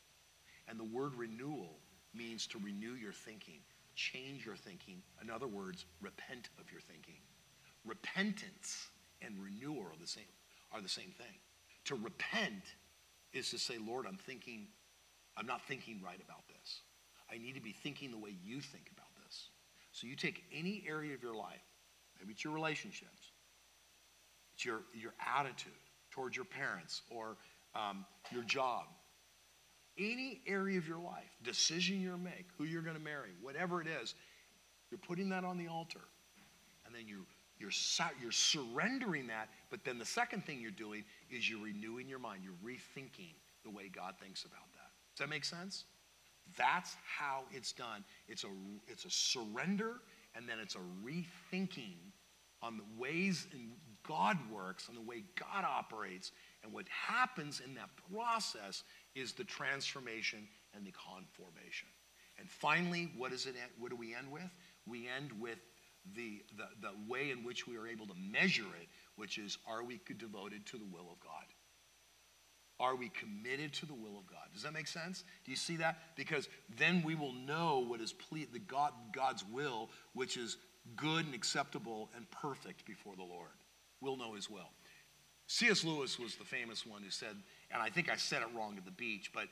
And 0.69 0.79
the 0.79 0.85
word 0.85 1.15
renewal 1.15 1.79
means 2.15 2.47
to 2.49 2.59
renew 2.59 2.95
your 2.95 3.13
thinking, 3.13 3.61
change 3.95 4.47
your 4.47 4.57
thinking. 4.57 5.03
In 5.23 5.31
other 5.31 5.47
words, 5.47 5.85
repent 6.01 6.49
of 6.59 6.71
your 6.71 6.81
thinking. 6.81 7.21
Repentance 7.85 8.89
and 9.21 9.35
renewal 9.43 9.83
are 9.83 10.01
the 10.01 10.07
same, 10.07 10.25
are 10.73 10.81
the 10.81 10.89
same 10.89 11.13
thing. 11.19 11.37
To 11.87 11.97
repent 11.97 12.63
is 13.33 13.51
to 13.51 13.59
say, 13.59 13.77
Lord, 13.79 14.07
I'm 14.07 14.17
thinking, 14.17 14.67
I'm 15.37 15.47
not 15.47 15.63
thinking 15.67 16.01
right 16.05 16.21
about 16.25 16.47
this. 16.49 16.83
I 17.33 17.39
need 17.39 17.55
to 17.55 17.61
be 17.61 17.73
thinking 17.73 18.11
the 18.11 18.19
way 18.19 18.35
you 18.45 18.61
think 18.61 18.91
about 18.93 19.09
this. 19.25 19.51
So 19.93 20.07
you 20.07 20.17
take 20.17 20.45
any 20.53 20.85
area 20.89 21.15
of 21.15 21.23
your 21.23 21.35
life, 21.35 21.63
maybe 22.19 22.33
it's 22.33 22.45
your 22.45 22.53
relationships, 22.53 23.33
it's 24.55 24.65
your, 24.65 24.83
your 24.93 25.15
attitude 25.37 25.73
towards 26.11 26.37
your 26.37 26.45
parents 26.45 27.03
or 27.11 27.37
um, 27.75 28.05
your 28.33 28.43
job, 28.43 28.85
any 29.99 30.41
area 30.47 30.79
of 30.79 30.87
your 30.87 30.99
life, 30.99 31.31
decision 31.43 32.01
you're 32.01 32.17
make, 32.17 32.47
who 32.57 32.65
you're 32.65 32.83
going 32.83 32.97
to 32.97 33.03
marry, 33.03 33.31
whatever 33.41 33.81
it 33.81 33.87
is, 34.03 34.15
you're 34.91 34.99
putting 34.99 35.29
that 35.29 35.45
on 35.45 35.57
the 35.59 35.69
altar. 35.69 36.01
And 36.87 36.95
then 36.95 37.07
you, 37.07 37.27
you're, 37.59 37.71
you're 38.21 38.33
surrendering 38.33 39.29
that. 39.29 39.49
But 39.71 39.85
then 39.85 39.99
the 39.99 40.05
second 40.05 40.45
thing 40.45 40.61
you're 40.61 40.71
doing 40.73 41.05
is 41.31 41.49
you're 41.49 41.65
renewing 41.65 42.09
your 42.09 42.19
mind. 42.19 42.43
You're 42.45 42.53
rethinking 42.65 43.35
the 43.65 43.71
way 43.71 43.89
God 43.89 44.15
thinks 44.21 44.45
about 44.45 44.73
that. 44.73 44.91
Does 45.15 45.25
that 45.25 45.29
make 45.29 45.45
sense? 45.45 45.85
That's 46.57 46.97
how 47.05 47.45
it's 47.53 47.73
done. 47.73 48.05
It's 48.29 48.45
a, 48.45 48.49
it's 48.89 49.05
a 49.05 49.11
surrender 49.11 50.01
and 50.35 50.49
then 50.49 50.59
it's 50.61 50.75
a 50.75 50.81
rethinking 51.05 51.97
on 52.63 52.77
the 52.77 52.85
ways 53.01 53.47
in 53.53 53.71
God 54.07 54.39
works, 54.51 54.89
on 54.89 54.95
the 54.95 55.01
way 55.01 55.25
God 55.39 55.65
operates. 55.65 56.33
And 56.63 56.73
what 56.73 56.87
happens 56.89 57.61
in 57.65 57.75
that 57.75 57.91
process 58.13 58.83
is 59.15 59.33
the 59.33 59.45
transformation 59.45 60.47
and 60.75 60.87
the 60.87 60.93
conformation. 60.93 61.89
And 62.39 62.49
finally, 62.49 63.11
what, 63.17 63.33
is 63.33 63.47
it, 63.47 63.55
what 63.79 63.91
do 63.91 63.97
we 63.97 64.15
end 64.15 64.31
with? 64.31 64.51
We 64.87 65.09
end 65.09 65.31
with 65.39 65.59
the, 66.15 66.43
the, 66.57 66.65
the 66.81 66.93
way 67.09 67.31
in 67.31 67.45
which 67.45 67.67
we 67.67 67.77
are 67.77 67.87
able 67.87 68.07
to 68.07 68.15
measure 68.15 68.65
it, 68.81 68.89
which 69.21 69.37
is 69.37 69.59
are 69.69 69.85
we 69.85 70.01
devoted 70.19 70.65
to 70.67 70.79
the 70.79 70.87
will 70.87 71.13
of 71.13 71.21
God? 71.21 71.45
Are 72.81 72.97
we 72.97 73.11
committed 73.11 73.75
to 73.75 73.87
the 73.87 73.93
will 73.93 74.19
of 74.19 74.27
God? 74.27 74.49
Does 74.55 74.63
that 74.63 74.73
make 74.73 74.89
sense? 74.89 75.23
Do 75.45 75.51
you 75.51 75.57
see 75.57 75.77
that? 75.77 75.99
Because 76.17 76.49
then 76.79 77.03
we 77.05 77.15
will 77.15 77.35
know 77.35 77.85
what 77.87 78.01
is 78.01 78.15
ple- 78.15 78.47
the 78.51 78.59
God, 78.59 78.93
God's 79.13 79.45
will, 79.53 79.91
which 80.15 80.39
is 80.39 80.57
good 80.97 81.27
and 81.27 81.35
acceptable 81.35 82.09
and 82.17 82.29
perfect 82.31 82.87
before 82.87 83.15
the 83.17 83.23
Lord. 83.23 83.51
We'll 84.01 84.17
know 84.17 84.33
His 84.33 84.49
will. 84.49 84.71
C.S. 85.47 85.85
Lewis 85.85 86.19
was 86.19 86.37
the 86.37 86.45
famous 86.45 86.87
one 86.87 87.03
who 87.03 87.11
said, 87.11 87.37
and 87.71 87.83
I 87.83 87.91
think 87.91 88.11
I 88.11 88.17
said 88.17 88.41
it 88.41 88.49
wrong 88.57 88.77
at 88.79 88.87
the 88.87 88.91
beach, 88.93 89.31
but 89.35 89.49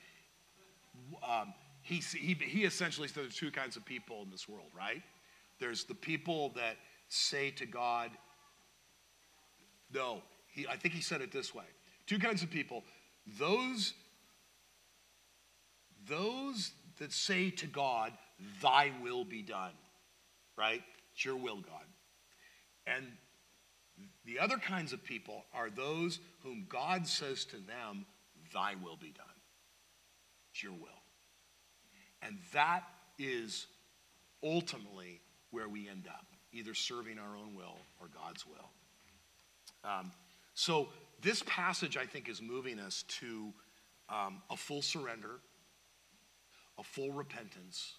um, 1.29 1.53
he, 1.83 1.97
he, 1.97 2.33
he 2.35 2.65
essentially 2.65 3.09
said 3.09 3.25
there's 3.25 3.37
two 3.37 3.51
kinds 3.51 3.77
of 3.77 3.85
people 3.85 4.23
in 4.23 4.31
this 4.31 4.49
world, 4.49 4.69
right? 4.75 5.03
There's 5.61 5.85
the 5.85 5.95
people 5.95 6.51
that 6.57 6.77
say 7.09 7.51
to 7.51 7.67
God, 7.67 8.11
no, 9.93 10.23
he, 10.49 10.67
I 10.67 10.77
think 10.77 10.95
he 10.95 11.01
said 11.01 11.21
it 11.21 11.33
this 11.33 11.55
way 11.55 11.65
two 12.07 12.19
kinds 12.19 12.43
of 12.43 12.51
people 12.51 12.85
those, 13.39 13.93
those 16.09 16.71
that 16.99 17.13
say 17.13 17.51
to 17.51 17.67
God, 17.67 18.13
Thy 18.63 18.93
will 19.03 19.25
be 19.25 19.43
done, 19.43 19.73
right? 20.57 20.83
It's 21.13 21.25
your 21.25 21.37
will, 21.37 21.61
God. 21.61 21.85
And 22.87 23.05
the 24.25 24.39
other 24.39 24.57
kinds 24.57 24.93
of 24.93 25.05
people 25.05 25.45
are 25.53 25.69
those 25.69 26.21
whom 26.43 26.67
God 26.69 27.07
says 27.07 27.45
to 27.47 27.57
them, 27.57 28.07
Thy 28.53 28.75
will 28.83 28.97
be 28.97 29.11
done. 29.11 29.27
It's 30.53 30.63
your 30.63 30.73
will. 30.73 30.89
And 32.23 32.39
that 32.53 32.85
is 33.19 33.67
ultimately 34.43 35.21
where 35.51 35.69
we 35.69 35.89
end 35.89 36.07
up, 36.09 36.27
either 36.53 36.75
serving 36.75 37.19
our 37.19 37.37
own 37.37 37.55
will 37.55 37.77
or 38.01 38.09
God's 38.09 38.47
will. 38.47 38.71
Um, 39.85 40.13
so 40.55 40.89
this 41.23 41.43
passage, 41.47 41.97
I 41.97 42.07
think, 42.07 42.29
is 42.29 42.41
moving 42.43 42.79
us 42.79 43.05
to 43.21 43.53
um, 44.09 44.43
a 44.51 44.57
full 44.57 44.83
surrender, 44.83 45.41
a 46.79 46.83
full 46.83 47.13
repentance, 47.13 47.95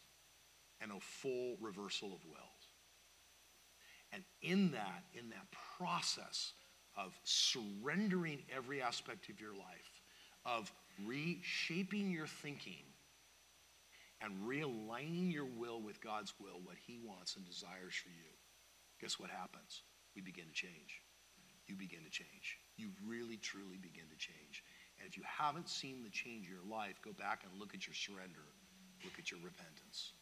and 0.81 0.91
a 0.91 0.99
full 0.99 1.57
reversal 1.59 2.13
of 2.13 2.23
wills. 2.25 2.69
And 4.11 4.23
in 4.41 4.71
that, 4.71 5.03
in 5.13 5.29
that 5.29 5.45
process 5.77 6.53
of 6.97 7.17
surrendering 7.23 8.43
every 8.55 8.81
aspect 8.81 9.29
of 9.29 9.39
your 9.39 9.53
life, 9.53 10.01
of 10.45 10.71
reshaping 11.05 12.11
your 12.11 12.27
thinking 12.27 12.83
and 14.21 14.33
realigning 14.45 15.31
your 15.31 15.45
will 15.45 15.81
with 15.81 16.01
God's 16.01 16.33
will, 16.39 16.59
what 16.63 16.75
He 16.85 16.99
wants 17.03 17.35
and 17.35 17.45
desires 17.45 17.93
for 17.95 18.09
you, 18.09 18.31
guess 18.99 19.19
what 19.19 19.29
happens? 19.29 19.83
We 20.15 20.21
begin 20.21 20.45
to 20.45 20.53
change. 20.53 21.01
You 21.69 21.75
begin 21.75 22.03
to 22.03 22.09
change 22.09 22.59
you 22.79 22.89
really, 23.05 23.37
truly 23.37 23.77
begin 23.81 24.05
to 24.09 24.15
change. 24.15 24.63
And 24.97 25.07
if 25.07 25.17
you 25.17 25.23
haven't 25.25 25.67
seen 25.67 26.01
the 26.03 26.09
change 26.09 26.47
in 26.47 26.53
your 26.53 26.77
life, 26.77 26.95
go 27.03 27.11
back 27.11 27.43
and 27.43 27.59
look 27.59 27.75
at 27.75 27.85
your 27.85 27.93
surrender, 27.93 28.47
look 29.03 29.19
at 29.19 29.29
your 29.29 29.39
repentance, 29.43 30.13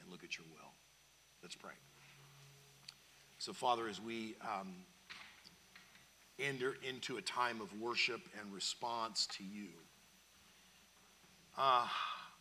and 0.00 0.10
look 0.10 0.22
at 0.22 0.38
your 0.38 0.46
will. 0.52 0.70
Let's 1.42 1.56
pray. 1.56 1.72
So, 3.38 3.52
Father, 3.52 3.88
as 3.88 4.00
we 4.00 4.36
um, 4.42 4.74
enter 6.38 6.76
into 6.88 7.16
a 7.18 7.22
time 7.22 7.60
of 7.60 7.72
worship 7.80 8.20
and 8.40 8.52
response 8.52 9.28
to 9.38 9.44
you, 9.44 9.68
uh, 11.56 11.86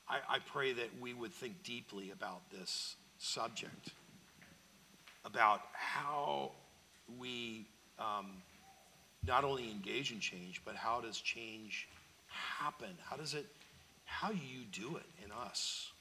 I, 0.10 0.20
I 0.30 0.39
pray 0.46 0.74
that 0.74 0.89
we 1.00 1.13
would 1.13 1.34
think 1.34 1.63
deeply 1.63 2.12
about 2.12 2.50
this 2.52 2.96
subject, 3.17 3.89
about 5.26 5.62
how 5.74 6.52
we 7.20 7.67
um, 7.99 8.27
not 9.25 9.43
only 9.43 9.69
engage 9.69 10.12
in 10.12 10.19
change, 10.19 10.62
but 10.65 10.75
how 10.75 11.01
does 11.01 11.19
change 11.19 11.88
happen? 12.27 12.89
How 13.03 13.17
does 13.17 13.33
it, 13.33 13.45
how 14.05 14.29
do 14.29 14.38
you 14.38 14.63
do 14.71 14.97
it 14.97 15.05
in 15.23 15.31
us? 15.31 15.91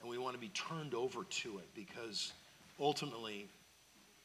And 0.00 0.08
we 0.08 0.18
want 0.18 0.34
to 0.34 0.40
be 0.40 0.50
turned 0.50 0.94
over 0.94 1.24
to 1.24 1.58
it 1.58 1.68
because 1.74 2.32
ultimately, 2.78 3.48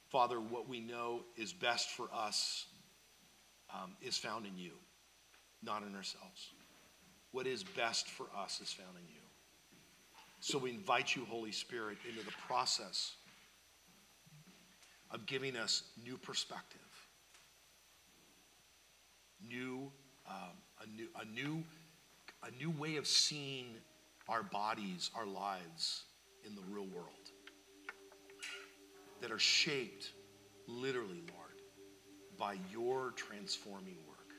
Father, 0.09 0.39
what 0.39 0.69
we 0.69 0.79
know 0.79 1.21
is 1.37 1.53
best 1.53 1.89
for 1.89 2.07
us 2.13 2.65
um, 3.73 3.95
is 4.01 4.17
found 4.17 4.45
in 4.45 4.57
you, 4.57 4.71
not 5.63 5.81
in 5.81 5.95
ourselves. 5.95 6.51
What 7.31 7.47
is 7.47 7.63
best 7.63 8.07
for 8.07 8.27
us 8.37 8.61
is 8.61 8.71
found 8.71 8.95
in 8.95 9.07
you. 9.11 9.21
So 10.39 10.59
we 10.59 10.69
invite 10.69 11.15
you, 11.15 11.25
Holy 11.25 11.51
Spirit, 11.51 11.97
into 12.07 12.23
the 12.23 12.33
process 12.47 13.15
of 15.13 15.25
giving 15.25 15.55
us 15.55 15.83
new 16.03 16.17
perspective 16.17 16.79
new, 19.47 19.91
um, 20.27 20.55
a 20.81 20.87
new, 20.95 21.07
a 21.21 21.25
new, 21.25 21.63
a 22.43 22.51
new 22.59 22.71
way 22.71 22.97
of 22.97 23.07
seeing 23.07 23.67
our 24.27 24.43
bodies, 24.43 25.11
our 25.15 25.25
lives 25.25 26.03
in 26.45 26.55
the 26.55 26.61
real 26.69 26.85
world 26.85 27.09
that 29.21 29.31
are 29.31 29.39
shaped, 29.39 30.11
literally, 30.67 31.23
Lord, 31.35 31.61
by 32.37 32.57
your 32.71 33.11
transforming 33.15 33.97
work. 34.07 34.33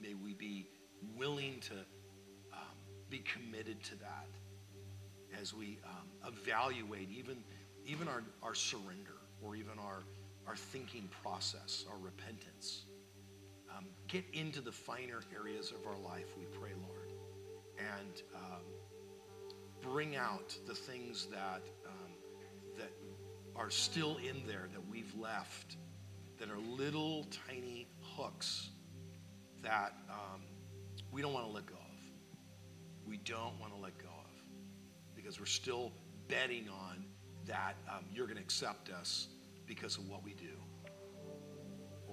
May 0.00 0.14
we 0.14 0.34
be 0.34 0.68
willing 1.16 1.60
to 1.62 1.74
um, 2.52 2.76
be 3.10 3.18
committed 3.18 3.82
to 3.84 3.96
that 3.96 4.28
as 5.40 5.52
we 5.52 5.78
um, 5.84 6.32
evaluate 6.32 7.10
even, 7.10 7.38
even 7.84 8.08
our, 8.08 8.22
our 8.42 8.54
surrender 8.54 9.16
or 9.42 9.56
even 9.56 9.78
our, 9.78 10.02
our 10.46 10.56
thinking 10.56 11.08
process, 11.22 11.84
our 11.90 11.98
repentance 11.98 12.86
um, 13.76 13.86
get 14.08 14.24
into 14.32 14.60
the 14.60 14.72
finer 14.72 15.20
areas 15.34 15.70
of 15.70 15.86
our 15.86 15.98
life, 15.98 16.26
we 16.38 16.44
pray, 16.58 16.70
Lord, 16.88 17.12
and 17.78 18.22
um, 18.34 18.62
bring 19.82 20.16
out 20.16 20.56
the 20.66 20.74
things 20.74 21.26
that, 21.26 21.62
um, 21.86 22.12
that 22.78 22.90
are 23.54 23.70
still 23.70 24.16
in 24.18 24.46
there 24.46 24.68
that 24.72 24.88
we've 24.90 25.14
left, 25.18 25.76
that 26.38 26.50
are 26.50 26.58
little 26.58 27.26
tiny 27.48 27.88
hooks 28.00 28.70
that 29.62 29.94
um, 30.10 30.42
we 31.10 31.22
don't 31.22 31.32
want 31.32 31.46
to 31.46 31.52
let 31.52 31.66
go 31.66 31.74
of. 31.74 31.80
We 33.06 33.18
don't 33.18 33.58
want 33.60 33.74
to 33.74 33.80
let 33.80 33.96
go 33.98 34.08
of 34.08 35.14
because 35.14 35.38
we're 35.38 35.46
still 35.46 35.92
betting 36.28 36.68
on 36.68 37.04
that 37.46 37.76
um, 37.88 38.04
you're 38.12 38.26
going 38.26 38.36
to 38.36 38.42
accept 38.42 38.90
us 38.90 39.28
because 39.66 39.96
of 39.96 40.08
what 40.08 40.24
we 40.24 40.34
do 40.34 40.56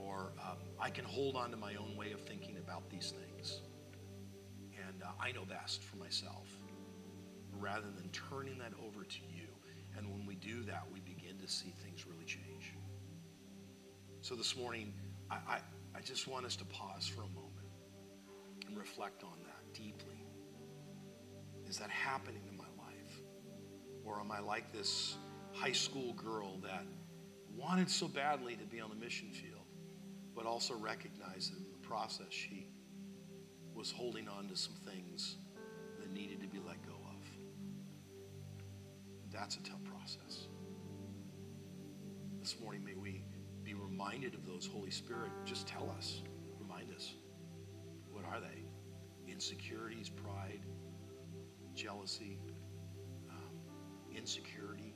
or 0.04 0.34
um, 0.42 0.58
I 0.80 0.90
can 0.90 1.06
hold 1.06 1.36
on 1.36 1.52
to 1.52 1.58
my 1.58 1.76
own 1.76 1.96
way 1.96 2.12
of 2.12 2.22
thinking 2.22 2.58
about 2.58 2.90
these 2.90 3.12
things. 3.12 3.62
And 4.88 5.02
uh, 5.02 5.08
I 5.20 5.32
know 5.32 5.46
best 5.46 5.84
for 5.84 5.98
myself, 5.98 6.48
rather 7.60 7.90
than 7.96 8.10
turning 8.10 8.58
that 8.60 8.74
over 8.86 9.04
to 9.04 9.20
you. 9.34 9.48
And 9.98 10.10
when 10.10 10.26
we 10.26 10.36
do 10.36 10.64
that, 10.64 10.84
we 10.92 11.00
begin 11.00 11.38
to 11.40 11.48
see 11.48 11.74
things 11.84 12.06
really 12.06 12.26
change. 12.26 12.74
So 14.22 14.36
this 14.36 14.58
morning, 14.58 14.94
I, 15.30 15.36
I, 15.36 15.60
I 15.96 16.02
just 16.02 16.28
want 16.28 16.46
us 16.46 16.56
to 16.58 16.66
pause 16.66 17.08
for 17.08 17.22
a 17.22 17.28
moment 17.28 17.68
and 18.68 18.78
reflect 18.78 19.24
on 19.24 19.38
that 19.44 19.74
deeply. 19.74 20.26
Is 21.68 21.78
that 21.78 21.90
happening 21.90 22.42
in 22.50 22.58
my 22.58 22.64
life? 22.78 23.22
Or 24.04 24.20
am 24.20 24.32
I 24.32 24.40
like 24.40 24.72
this 24.74 25.16
high 25.54 25.72
school 25.72 26.14
girl 26.14 26.58
that 26.64 26.86
wanted 27.56 27.90
so 27.90 28.08
badly 28.08 28.56
to 28.56 28.66
be 28.66 28.82
on 28.82 28.90
the 28.90 28.96
mission 28.96 29.30
field? 29.32 29.64
but 30.36 30.46
also 30.46 30.76
recognized 30.76 31.54
that 31.54 31.58
in 31.58 31.72
the 31.72 31.88
process 31.88 32.28
she 32.30 32.68
was 33.74 33.92
holding 33.92 34.28
on 34.28 34.48
to 34.48 34.56
some 34.56 34.76
things 34.86 35.38
that 36.00 36.12
needed 36.12 36.42
to 36.42 36.48
be 36.48 36.60
let 36.66 36.82
go 36.86 36.94
of. 36.94 37.26
that's 39.32 39.56
a 39.58 39.64
tough 39.64 39.84
process. 39.84 40.48
This 42.40 42.60
morning, 42.60 42.84
may 42.84 42.94
we 42.94 43.24
be 43.64 43.74
reminded 43.74 44.34
of 44.34 44.46
those. 44.46 44.68
Holy 44.68 44.92
Spirit, 44.92 45.32
just 45.46 45.66
tell 45.68 45.90
us, 45.98 46.22
remind 46.60 46.94
us. 46.94 47.14
What 48.12 48.26
are 48.26 48.40
they? 48.40 49.32
Insecurities, 49.32 50.10
pride, 50.10 50.60
jealousy, 51.74 52.38
um, 53.30 53.56
insecurity. 54.16 54.94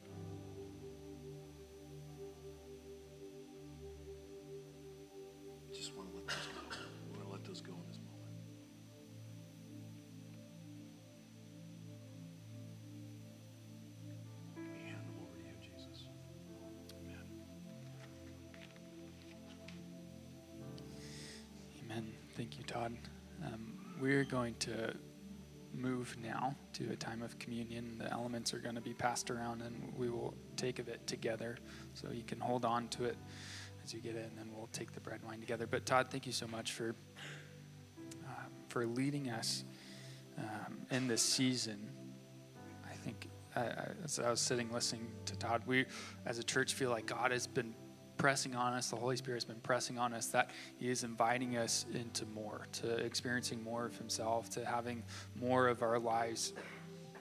Thank 22.50 22.60
you, 22.60 22.64
Todd. 22.64 22.98
Um, 23.46 23.74
we're 24.00 24.24
going 24.24 24.56
to 24.60 24.94
move 25.76 26.16
now 26.24 26.56
to 26.72 26.90
a 26.94 26.96
time 26.96 27.22
of 27.22 27.38
communion. 27.40 27.98
The 27.98 28.10
elements 28.10 28.54
are 28.54 28.60
going 28.60 28.76
to 28.76 28.82
be 28.82 28.94
passed 28.94 29.30
around 29.30 29.62
and 29.62 29.92
we 29.98 30.10
will 30.10 30.34
take 30.56 30.80
of 30.80 30.88
it 30.88 31.06
together. 31.06 31.58
So 31.94 32.10
you 32.10 32.24
can 32.24 32.40
hold 32.40 32.64
on 32.64 32.88
to 32.90 33.04
it 33.04 33.18
as 33.84 33.94
you 33.94 34.00
get 34.00 34.16
it, 34.16 34.30
and 34.30 34.38
then 34.38 34.50
we'll 34.56 34.70
take 34.72 34.94
the 34.94 35.02
bread 35.02 35.20
and 35.20 35.30
wine 35.30 35.42
together. 35.42 35.68
But 35.68 35.86
Todd, 35.86 36.08
thank 36.10 36.26
you 36.26 36.32
so 36.32 36.48
much 36.48 36.72
for, 36.72 36.96
uh, 38.26 38.46
for 38.70 38.86
leading 38.86 39.30
us 39.30 39.66
um, 40.38 40.78
in 40.90 41.10
this 41.10 41.22
season. 41.22 41.90
I 42.90 42.94
think 42.94 43.28
as 43.58 44.20
I 44.20 44.30
was 44.30 44.40
sitting 44.40 44.72
listening 44.72 45.12
to 45.26 45.36
Todd, 45.36 45.64
we 45.66 45.84
as 46.26 46.40
a 46.40 46.44
church 46.44 46.76
feel 46.76 46.92
like 46.92 47.08
God 47.08 47.32
has 47.32 47.46
been 47.46 47.76
pressing 48.18 48.56
on 48.56 48.74
us, 48.74 48.90
the 48.90 48.96
Holy 48.96 49.16
Spirit 49.16 49.38
has 49.38 49.46
been 49.46 49.60
pressing 49.62 49.98
on 49.98 50.14
us 50.14 50.28
that 50.28 50.52
He 50.78 50.90
is 50.90 51.04
inviting 51.04 51.58
us 51.58 51.86
into 51.94 52.26
more, 52.28 52.68
to 52.74 52.98
experiencing 52.98 53.64
more 53.64 53.86
of 53.86 53.98
Himself, 53.98 54.50
to 54.52 54.66
having 54.66 55.04
more 55.40 55.68
of 55.68 55.82
our 55.82 56.00
lives 56.00 56.54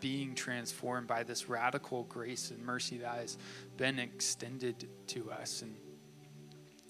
being 0.01 0.35
transformed 0.35 1.07
by 1.07 1.23
this 1.23 1.49
radical 1.49 2.05
grace 2.05 2.51
and 2.51 2.63
mercy 2.65 2.99
that 2.99 3.17
has 3.17 3.39
been 3.77 3.99
extended 3.99 4.89
to 5.09 5.31
us. 5.31 5.63
And 5.63 5.75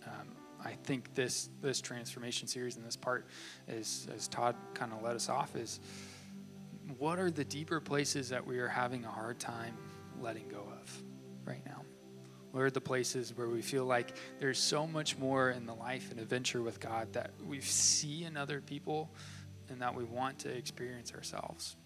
um, 0.06 0.28
I 0.64 0.72
think 0.84 1.14
this 1.14 1.48
this 1.62 1.80
transformation 1.80 2.48
series 2.48 2.76
and 2.76 2.84
this 2.84 2.96
part 2.96 3.26
is, 3.68 4.08
as 4.14 4.28
Todd 4.28 4.56
kind 4.74 4.92
of 4.92 5.02
led 5.02 5.16
us 5.16 5.28
off, 5.28 5.54
is 5.56 5.80
what 6.98 7.18
are 7.18 7.30
the 7.30 7.44
deeper 7.44 7.80
places 7.80 8.28
that 8.28 8.46
we 8.46 8.58
are 8.58 8.68
having 8.68 9.04
a 9.04 9.10
hard 9.10 9.38
time 9.38 9.76
letting 10.20 10.48
go 10.48 10.68
of 10.80 11.02
right 11.44 11.64
now? 11.64 11.85
What 12.52 12.62
are 12.62 12.70
the 12.70 12.80
places 12.80 13.36
where 13.36 13.48
we 13.48 13.60
feel 13.60 13.84
like 13.84 14.16
there's 14.38 14.58
so 14.58 14.86
much 14.86 15.18
more 15.18 15.50
in 15.50 15.66
the 15.66 15.74
life 15.74 16.10
and 16.10 16.20
adventure 16.20 16.62
with 16.62 16.80
God 16.80 17.12
that 17.12 17.30
we 17.46 17.60
see 17.60 18.24
in 18.24 18.36
other 18.36 18.60
people 18.60 19.10
and 19.68 19.82
that 19.82 19.94
we 19.94 20.04
want 20.04 20.38
to 20.40 20.48
experience 20.50 21.12
ourselves? 21.12 21.76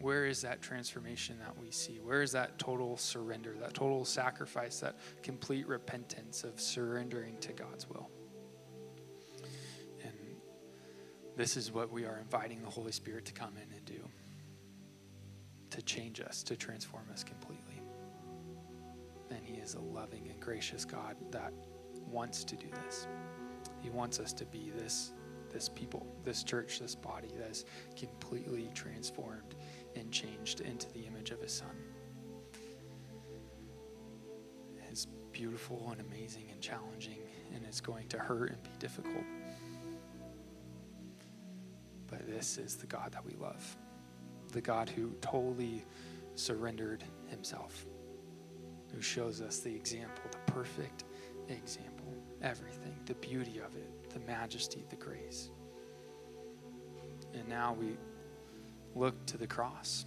Where 0.00 0.24
is 0.24 0.42
that 0.42 0.62
transformation 0.62 1.38
that 1.40 1.58
we 1.58 1.70
see? 1.70 2.00
Where 2.02 2.22
is 2.22 2.32
that 2.32 2.58
total 2.58 2.96
surrender, 2.96 3.54
that 3.60 3.74
total 3.74 4.04
sacrifice, 4.04 4.80
that 4.80 4.96
complete 5.22 5.68
repentance 5.68 6.42
of 6.42 6.58
surrendering 6.58 7.36
to 7.40 7.52
God's 7.52 7.88
will? 7.88 8.08
And 10.02 10.14
this 11.36 11.56
is 11.56 11.70
what 11.70 11.92
we 11.92 12.06
are 12.06 12.18
inviting 12.18 12.62
the 12.62 12.70
Holy 12.70 12.92
Spirit 12.92 13.26
to 13.26 13.32
come 13.32 13.52
in 13.56 13.70
and 13.76 13.84
do 13.84 14.08
to 15.70 15.82
change 15.82 16.20
us, 16.20 16.42
to 16.44 16.56
transform 16.56 17.04
us 17.12 17.24
completely. 17.24 17.69
And 19.30 19.40
He 19.44 19.54
is 19.54 19.74
a 19.74 19.80
loving 19.80 20.28
and 20.28 20.40
gracious 20.40 20.84
God 20.84 21.16
that 21.30 21.52
wants 22.08 22.44
to 22.44 22.56
do 22.56 22.66
this. 22.84 23.06
He 23.80 23.90
wants 23.90 24.18
us 24.20 24.32
to 24.34 24.44
be 24.46 24.72
this, 24.76 25.12
this 25.52 25.68
people, 25.68 26.06
this 26.24 26.42
church, 26.42 26.80
this 26.80 26.94
body 26.94 27.30
that 27.38 27.50
is 27.50 27.64
completely 27.96 28.70
transformed 28.74 29.54
and 29.96 30.10
changed 30.10 30.60
into 30.60 30.90
the 30.92 31.00
image 31.06 31.30
of 31.30 31.40
His 31.40 31.52
Son. 31.52 31.76
It's 34.90 35.06
beautiful 35.30 35.88
and 35.92 36.00
amazing 36.00 36.48
and 36.50 36.60
challenging, 36.60 37.18
and 37.54 37.64
it's 37.64 37.80
going 37.80 38.08
to 38.08 38.18
hurt 38.18 38.50
and 38.50 38.62
be 38.62 38.70
difficult. 38.78 39.24
But 42.08 42.26
this 42.26 42.58
is 42.58 42.74
the 42.74 42.86
God 42.86 43.12
that 43.12 43.24
we 43.24 43.34
love, 43.34 43.76
the 44.52 44.60
God 44.60 44.88
who 44.88 45.12
totally 45.20 45.84
surrendered 46.34 47.04
Himself 47.28 47.86
who 48.94 49.00
shows 49.00 49.40
us 49.40 49.58
the 49.58 49.74
example, 49.74 50.24
the 50.30 50.52
perfect 50.52 51.04
example, 51.48 52.14
everything, 52.42 52.94
the 53.06 53.14
beauty 53.14 53.58
of 53.58 53.74
it, 53.76 54.10
the 54.10 54.20
majesty, 54.20 54.84
the 54.90 54.96
grace. 54.96 55.50
And 57.34 57.48
now 57.48 57.76
we 57.78 57.96
look 58.94 59.24
to 59.26 59.38
the 59.38 59.46
cross 59.46 60.06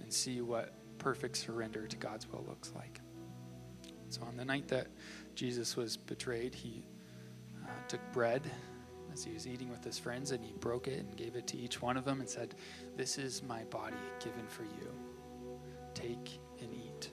and 0.00 0.12
see 0.12 0.40
what 0.40 0.74
perfect 0.98 1.36
surrender 1.36 1.86
to 1.86 1.96
God's 1.96 2.30
will 2.30 2.44
looks 2.46 2.72
like. 2.74 3.00
So, 4.08 4.22
on 4.22 4.36
the 4.36 4.44
night 4.44 4.68
that 4.68 4.88
Jesus 5.34 5.76
was 5.76 5.96
betrayed, 5.96 6.54
he 6.54 6.84
uh, 7.64 7.68
took 7.88 8.00
bread 8.12 8.42
as 9.12 9.24
he 9.24 9.32
was 9.32 9.46
eating 9.46 9.70
with 9.70 9.82
his 9.82 9.98
friends 9.98 10.30
and 10.30 10.44
he 10.44 10.52
broke 10.60 10.86
it 10.86 11.00
and 11.00 11.16
gave 11.16 11.36
it 11.36 11.46
to 11.48 11.56
each 11.56 11.80
one 11.80 11.96
of 11.96 12.04
them 12.04 12.20
and 12.20 12.28
said, 12.28 12.54
This 12.96 13.18
is 13.18 13.42
my 13.42 13.64
body 13.64 13.96
given 14.20 14.46
for 14.46 14.62
you 14.62 15.13
take 16.04 16.38
and 16.60 16.74
eat. 16.74 17.10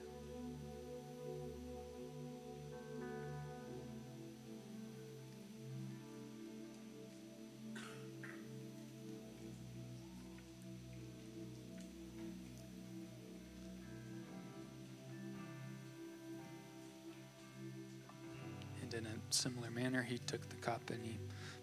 And 18.82 18.94
in 18.94 19.06
a 19.06 19.10
similar 19.30 19.70
manner, 19.70 20.02
he 20.02 20.18
took 20.18 20.46
the 20.48 20.56
cup 20.56 20.90
and 20.90 21.02
he 21.02 21.18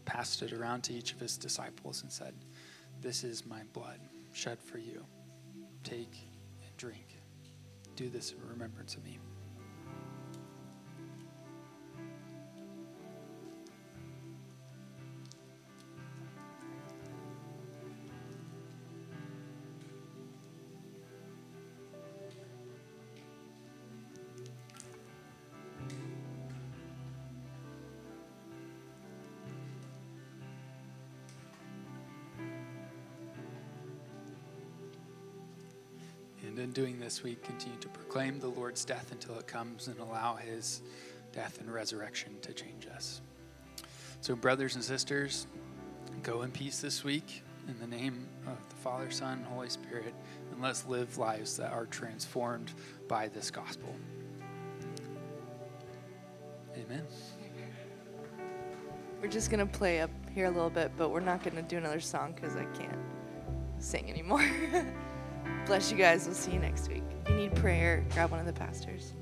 passed 0.06 0.42
it 0.42 0.52
around 0.52 0.82
to 0.84 0.94
each 0.94 1.14
of 1.14 1.20
his 1.20 1.38
disciples 1.38 2.02
and 2.02 2.12
said, 2.12 2.34
This 3.02 3.24
is 3.24 3.46
my 3.46 3.62
blood 3.74 4.00
shed 4.32 4.60
for 4.60 4.80
you. 4.80 5.06
Take 5.84 6.28
and 6.66 6.78
drink. 6.78 7.19
Do 8.00 8.08
this 8.08 8.32
in 8.32 8.38
remembrance 8.48 8.96
of 8.96 9.04
me. 9.04 9.20
In 36.60 36.72
doing 36.72 37.00
this, 37.00 37.24
we 37.24 37.36
continue 37.36 37.78
to 37.80 37.88
proclaim 37.90 38.40
the 38.40 38.48
Lord's 38.48 38.86
death 38.86 39.12
until 39.12 39.38
it 39.40 39.48
comes 39.48 39.88
and 39.88 40.00
allow 40.00 40.36
his 40.36 40.82
death 41.32 41.60
and 41.60 41.74
resurrection 41.74 42.36
to 42.42 42.54
change 42.54 42.88
us. 42.88 43.22
So, 44.22 44.36
brothers 44.36 44.76
and 44.76 44.84
sisters, 44.84 45.48
go 46.24 46.42
in 46.42 46.52
peace 46.52 46.80
this 46.82 47.04
week 47.04 47.44
in 47.68 47.80
the 47.80 47.88
name 47.88 48.28
of 48.48 48.58
the 48.70 48.76
Father, 48.76 49.12
Son, 49.12 49.46
Holy 49.50 49.70
Spirit, 49.70 50.14
and 50.52 50.62
let's 50.62 50.86
live 50.86 51.18
lives 51.18 51.56
that 51.58 51.72
are 51.72 51.86
transformed 51.86 52.72
by 53.08 53.28
this 53.28 53.52
gospel. 53.52 53.96
Amen. 56.76 57.06
We're 59.22 59.28
just 59.28 59.52
going 59.52 59.66
to 59.66 59.78
play 59.78 60.00
up 60.02 60.12
here 60.34 60.46
a 60.46 60.52
little 60.52 60.70
bit, 60.70 60.92
but 60.98 61.10
we're 61.10 61.20
not 61.20 61.44
going 61.44 61.56
to 61.58 61.62
do 61.62 61.78
another 61.78 62.00
song 62.00 62.34
because 62.34 62.56
I 62.56 62.66
can't 62.78 62.98
sing 63.78 64.10
anymore. 64.10 64.46
Bless 65.70 65.92
you 65.92 65.98
guys. 66.00 66.26
We'll 66.26 66.34
see 66.34 66.54
you 66.54 66.60
next 66.60 66.90
week. 66.90 67.04
If 67.22 67.30
you 67.30 67.36
need 67.36 67.54
prayer, 67.54 68.04
grab 68.16 68.32
one 68.32 68.40
of 68.40 68.48
the 68.48 68.54
pastors. 68.54 69.14